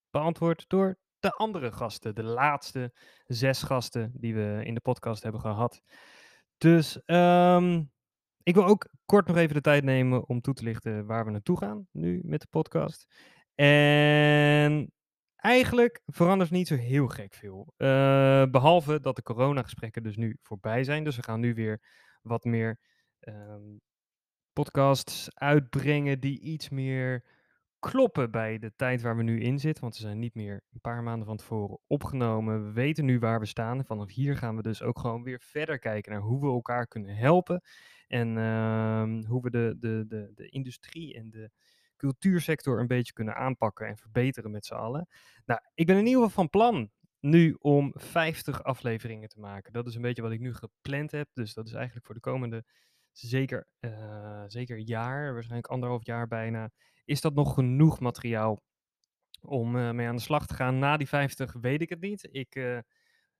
beantwoord 0.09 0.65
door 0.67 0.99
de 1.19 1.31
andere 1.31 1.71
gasten, 1.71 2.15
de 2.15 2.23
laatste 2.23 2.93
zes 3.25 3.63
gasten 3.63 4.11
die 4.13 4.35
we 4.35 4.61
in 4.63 4.73
de 4.73 4.79
podcast 4.79 5.23
hebben 5.23 5.41
gehad. 5.41 5.81
Dus 6.57 7.03
ehm, 7.05 7.83
ik 8.43 8.55
wil 8.55 8.65
ook 8.65 8.89
kort 9.05 9.27
nog 9.27 9.37
even 9.37 9.55
de 9.55 9.61
tijd 9.61 9.83
nemen 9.83 10.27
om 10.27 10.41
toe 10.41 10.53
te 10.53 10.63
lichten 10.63 11.05
waar 11.05 11.25
we 11.25 11.31
naartoe 11.31 11.57
gaan 11.57 11.87
nu 11.91 12.21
met 12.23 12.41
de 12.41 12.47
podcast. 12.49 13.07
En 13.55 14.91
eigenlijk 15.41 16.01
verandert 16.05 16.51
niet 16.51 16.67
zo 16.67 16.75
heel 16.75 17.07
gek 17.07 17.33
veel. 17.33 17.73
Eh, 17.77 18.45
behalve 18.45 18.99
dat 18.99 19.15
de 19.15 19.23
coronagesprekken 19.23 20.03
dus 20.03 20.15
nu 20.15 20.37
voorbij 20.41 20.83
zijn. 20.83 21.03
Dus 21.03 21.15
we 21.15 21.23
gaan 21.23 21.39
nu 21.39 21.53
weer 21.53 21.81
wat 22.21 22.43
meer 22.43 22.79
ehm, 23.19 23.77
podcasts 24.53 25.35
uitbrengen 25.35 26.19
die 26.19 26.39
iets 26.39 26.69
meer 26.69 27.23
kloppen 27.79 28.31
bij 28.31 28.59
de 28.59 28.73
tijd 28.75 29.01
waar 29.01 29.17
we 29.17 29.23
nu 29.23 29.39
in 29.39 29.59
zitten. 29.59 29.83
Want 29.83 29.95
ze 29.95 30.01
zijn 30.01 30.19
niet 30.19 30.35
meer 30.35 30.63
een 30.73 30.81
paar 30.81 31.03
maanden 31.03 31.27
van 31.27 31.37
tevoren 31.37 31.79
opgenomen. 31.87 32.65
We 32.65 32.71
weten 32.71 33.05
nu 33.05 33.19
waar 33.19 33.39
we 33.39 33.45
staan. 33.45 33.85
Vanaf 33.85 34.11
hier 34.11 34.37
gaan 34.37 34.55
we 34.55 34.61
dus 34.61 34.81
ook 34.81 34.99
gewoon 34.99 35.23
weer 35.23 35.39
verder 35.39 35.79
kijken 35.79 36.11
naar 36.11 36.21
hoe 36.21 36.41
we 36.41 36.47
elkaar 36.47 36.87
kunnen 36.87 37.15
helpen. 37.15 37.61
En 38.07 38.37
ehm, 38.37 39.23
hoe 39.23 39.41
we 39.41 39.49
de, 39.49 39.75
de, 39.79 40.05
de, 40.07 40.31
de 40.35 40.49
industrie 40.49 41.13
en 41.13 41.29
de 41.29 41.51
cultuursector 41.99 42.79
een 42.79 42.87
beetje 42.87 43.13
kunnen 43.13 43.35
aanpakken 43.35 43.87
en 43.87 43.97
verbeteren 43.97 44.51
met 44.51 44.65
z'n 44.65 44.73
allen. 44.73 45.07
Nou, 45.45 45.59
ik 45.73 45.85
ben 45.85 45.97
in 45.97 46.05
ieder 46.05 46.21
geval 46.23 46.29
van 46.29 46.49
plan 46.49 46.89
nu 47.19 47.55
om 47.59 47.91
50 47.95 48.63
afleveringen 48.63 49.29
te 49.29 49.39
maken. 49.39 49.73
Dat 49.73 49.87
is 49.87 49.95
een 49.95 50.01
beetje 50.01 50.21
wat 50.21 50.31
ik 50.31 50.39
nu 50.39 50.53
gepland 50.53 51.11
heb. 51.11 51.29
Dus 51.33 51.53
dat 51.53 51.67
is 51.67 51.73
eigenlijk 51.73 52.05
voor 52.05 52.15
de 52.15 52.21
komende 52.21 52.65
zeker, 53.11 53.67
eh, 53.79 54.43
zeker 54.47 54.77
jaar, 54.77 55.33
waarschijnlijk 55.33 55.71
anderhalf 55.71 56.05
jaar 56.05 56.27
bijna, 56.27 56.69
is 57.05 57.21
dat 57.21 57.33
nog 57.33 57.53
genoeg 57.53 57.99
materiaal 57.99 58.61
om 59.41 59.77
eh, 59.77 59.91
mee 59.91 60.07
aan 60.07 60.15
de 60.15 60.21
slag 60.21 60.47
te 60.47 60.53
gaan. 60.53 60.79
Na 60.79 60.97
die 60.97 61.07
50 61.07 61.53
weet 61.61 61.81
ik 61.81 61.89
het 61.89 62.01
niet. 62.01 62.27
Ik, 62.31 62.55
eh, 62.55 62.77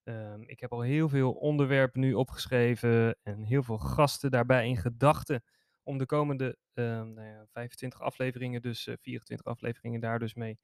ehm, 0.04 0.42
ik 0.42 0.60
heb 0.60 0.72
al 0.72 0.82
heel 0.82 1.10
veel 1.10 1.32
onderwerpen 1.32 2.00
nu 2.02 2.14
opgeschreven 2.14 3.18
en 3.24 3.44
heel 3.44 3.64
veel 3.64 3.78
gasten 3.78 4.32
daarbij 4.32 4.68
in 4.68 4.78
gedachten 4.78 5.44
om 5.84 5.98
de 5.98 6.06
komende 6.06 6.58
ehm, 6.74 7.14
nou 7.14 7.28
ja, 7.28 7.46
25 7.52 8.02
afleveringen, 8.02 8.62
dus 8.62 8.88
eh, 8.88 8.96
24 9.02 9.48
afleveringen 9.48 10.00
daar 10.00 10.20
dus 10.20 10.34
mee 10.34 10.60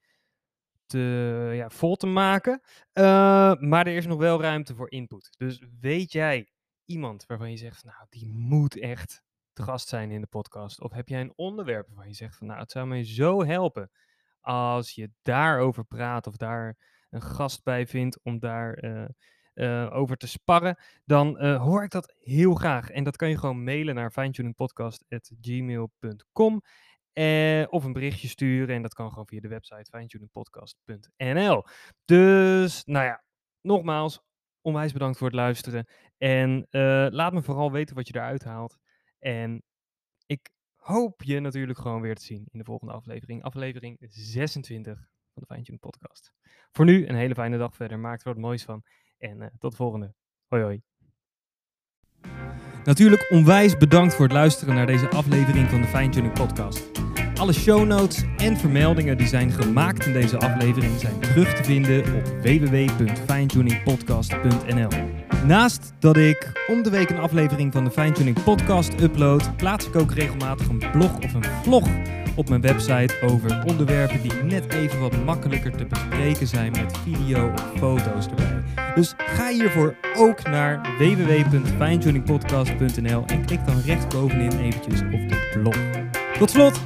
te, 0.86 1.51
ja, 1.54 1.69
vol 1.69 1.95
te 1.95 2.08
maken. 2.08 2.62
Eh, 2.91 3.56
maar 3.56 3.88
er 3.88 3.95
is 3.95 4.06
nog 4.06 4.19
wel 4.19 4.41
ruimte 4.41 4.75
voor 4.75 4.91
input. 4.91 5.30
Dus 5.38 5.63
weet 5.80 6.12
jij 6.12 6.49
iemand 6.86 7.25
waarvan 7.25 7.51
je 7.51 7.58
zegt, 7.58 7.84
nou, 7.84 8.06
die 8.10 8.28
moet 8.28 8.80
echt 8.80 9.23
te 9.54 9.63
gast 9.63 9.88
zijn 9.88 10.12
in 10.12 10.21
de 10.21 10.28
podcast? 10.28 10.82
Of 10.82 10.91
heb 10.91 11.08
jij 11.08 11.21
een 11.21 11.34
onderwerp 11.36 11.88
waarvan 11.88 12.08
je 12.08 12.13
zegt, 12.13 12.38
van, 12.38 12.47
nou, 12.47 12.60
het 12.60 12.71
zou 12.71 12.88
mij 12.88 13.06
zo 13.06 13.45
helpen 13.45 13.91
als 14.41 14.91
je 14.91 15.12
daarover 15.21 15.86
praat 15.86 16.28
of 16.28 16.38
daar 16.38 16.78
een 17.10 17.21
gast 17.21 17.63
bij 17.63 17.88
vindt 17.88 18.19
om 18.23 18.39
daar 18.39 18.73
eh, 18.73 19.04
eh, 19.04 19.10
over 19.91 20.17
te 20.17 20.27
sparren, 20.27 20.77
dan 21.05 21.37
eh, 21.37 21.61
hoor 21.61 21.83
ik 21.83 21.91
dat 21.91 22.13
heel 22.17 22.55
graag. 22.55 22.89
En 22.89 23.03
dat 23.03 23.15
kan 23.15 23.29
je 23.29 23.37
gewoon 23.37 23.63
mailen 23.63 23.95
naar 23.95 24.11
fijntuningpodcast.gmail.com 24.11 26.61
eh, 27.13 27.63
of 27.69 27.83
een 27.83 27.93
berichtje 27.93 28.27
sturen 28.27 28.75
en 28.75 28.81
dat 28.81 28.93
kan 28.93 29.09
gewoon 29.09 29.27
via 29.27 29.39
de 29.39 29.47
website 29.47 29.89
fijntuningpodcast.nl. 29.89 31.63
Dus, 32.05 32.83
nou 32.83 33.05
ja, 33.05 33.23
nogmaals, 33.61 34.21
onwijs 34.61 34.93
bedankt 34.93 35.17
voor 35.17 35.27
het 35.27 35.35
luisteren. 35.35 35.87
En 36.17 36.67
eh, 36.69 37.07
laat 37.09 37.33
me 37.33 37.41
vooral 37.41 37.71
weten 37.71 37.95
wat 37.95 38.07
je 38.07 38.15
eruit 38.15 38.43
haalt. 38.43 38.77
En 39.19 39.63
ik 40.25 40.49
hoop 40.75 41.23
je 41.23 41.39
natuurlijk 41.39 41.79
gewoon 41.79 42.01
weer 42.01 42.15
te 42.15 42.23
zien 42.23 42.47
in 42.51 42.59
de 42.59 42.65
volgende 42.65 42.93
aflevering. 42.93 43.43
Aflevering 43.43 43.97
26 44.09 44.95
van 45.33 45.33
de 45.33 45.45
Fijntuning 45.45 45.81
Podcast. 45.81 46.33
Voor 46.71 46.85
nu 46.85 47.07
een 47.07 47.15
hele 47.15 47.33
fijne 47.33 47.57
dag 47.57 47.75
verder. 47.75 47.99
Maak 47.99 48.19
er 48.19 48.27
wat 48.27 48.37
moois 48.37 48.63
van. 48.63 48.83
En 49.17 49.41
eh, 49.41 49.47
tot 49.60 49.71
de 49.71 49.78
volgende. 49.78 50.13
Hoi 50.47 50.63
hoi. 50.63 50.82
Natuurlijk 52.84 53.32
onwijs 53.32 53.78
bedankt 53.78 54.13
voor 54.13 54.25
het 54.25 54.34
luisteren 54.34 54.75
naar 54.75 54.86
deze 54.86 55.10
aflevering 55.10 55.69
van 55.69 55.82
de 55.82 55.88
Fijntuning 55.88 56.34
Podcast. 56.34 56.91
Alle 57.36 57.54
show 57.54 57.86
notes 57.86 58.23
en 58.38 58.58
vermeldingen 58.58 59.17
die 59.17 59.28
zijn 59.28 59.51
gemaakt 59.51 60.06
in 60.06 60.13
deze 60.13 60.39
aflevering 60.39 60.99
zijn 60.99 61.19
terug 61.19 61.54
te 61.54 61.63
vinden 61.63 62.15
op 62.15 62.23
www.fijntuningpodcast.nl. 62.41 64.89
Naast 65.45 65.93
dat 65.99 66.17
ik 66.17 66.51
om 66.67 66.84
de 66.84 66.89
week 66.89 67.10
een 67.10 67.19
aflevering 67.19 67.73
van 67.73 67.84
de 67.84 67.91
Fijntuning 67.91 68.43
Podcast 68.43 69.01
upload, 69.01 69.58
plaats 69.58 69.88
ik 69.88 69.95
ook 69.95 70.12
regelmatig 70.12 70.67
een 70.67 70.84
blog 70.91 71.17
of 71.17 71.34
een 71.34 71.43
vlog 71.43 71.88
op 72.36 72.50
mijn 72.50 72.62
website 72.62 73.13
over 73.21 73.63
onderwerpen 73.65 74.21
die 74.21 74.34
net 74.34 74.74
even 74.74 75.00
wat 75.00 75.24
makkelijker 75.26 75.78
te 75.78 75.86
bespreken 75.86 76.48
zijn 76.48 76.71
met 76.71 76.98
video 77.04 77.52
of 77.52 77.71
foto's 77.78 78.28
erbij. 78.28 78.63
Dus 78.95 79.13
ga 79.17 79.50
hiervoor 79.50 79.95
ook 80.17 80.43
naar 80.43 80.82
www.fijntuningpodcast.nl 80.98 83.24
en 83.26 83.45
klik 83.45 83.65
dan 83.65 83.82
rechtsbovenin 83.86 84.60
eventjes 84.60 85.02
op 85.02 85.30
de 85.30 85.60
blog. 85.62 85.76
Tot 86.38 86.50
slot, 86.50 86.82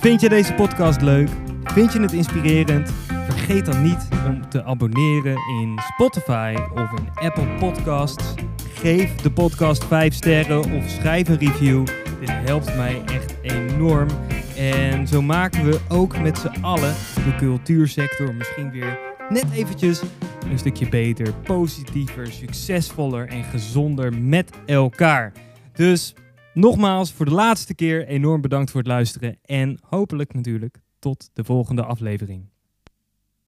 vind 0.00 0.20
je 0.20 0.28
deze 0.28 0.54
podcast 0.54 1.00
leuk? 1.00 1.28
Vind 1.64 1.92
je 1.92 2.00
het 2.00 2.12
inspirerend? 2.12 2.92
Vergeet 3.28 3.66
dan 3.66 3.82
niet 3.82 4.08
om 4.26 4.48
te 4.48 4.64
abonneren 4.64 5.36
in 5.60 5.78
Spotify 5.94 6.54
of 6.74 6.92
in 6.98 7.08
Apple 7.14 7.46
Podcasts. 7.58 8.34
Geef 8.74 9.14
de 9.14 9.30
podcast 9.30 9.84
5 9.84 10.14
sterren 10.14 10.58
of 10.58 10.88
schrijf 10.88 11.28
een 11.28 11.38
review. 11.38 11.86
Dit 12.20 12.30
helpt 12.30 12.76
mij 12.76 13.02
echt 13.06 13.34
enorm. 13.42 14.08
En 14.56 15.06
zo 15.08 15.22
maken 15.22 15.64
we 15.64 15.80
ook 15.88 16.18
met 16.18 16.38
z'n 16.38 16.62
allen 16.62 16.94
de 17.14 17.34
cultuursector 17.38 18.34
misschien 18.34 18.70
weer 18.70 18.98
net 19.28 19.50
eventjes 19.54 20.02
een 20.50 20.58
stukje 20.58 20.88
beter, 20.88 21.34
positiever, 21.34 22.26
succesvoller 22.26 23.28
en 23.28 23.44
gezonder 23.44 24.14
met 24.14 24.50
elkaar. 24.66 25.32
Dus 25.72 26.14
nogmaals, 26.54 27.12
voor 27.12 27.24
de 27.24 27.32
laatste 27.32 27.74
keer 27.74 28.06
enorm 28.06 28.40
bedankt 28.40 28.70
voor 28.70 28.80
het 28.80 28.88
luisteren 28.88 29.38
en 29.42 29.78
hopelijk 29.88 30.34
natuurlijk 30.34 30.78
tot 30.98 31.30
de 31.32 31.44
volgende 31.44 31.84
aflevering. 31.84 32.51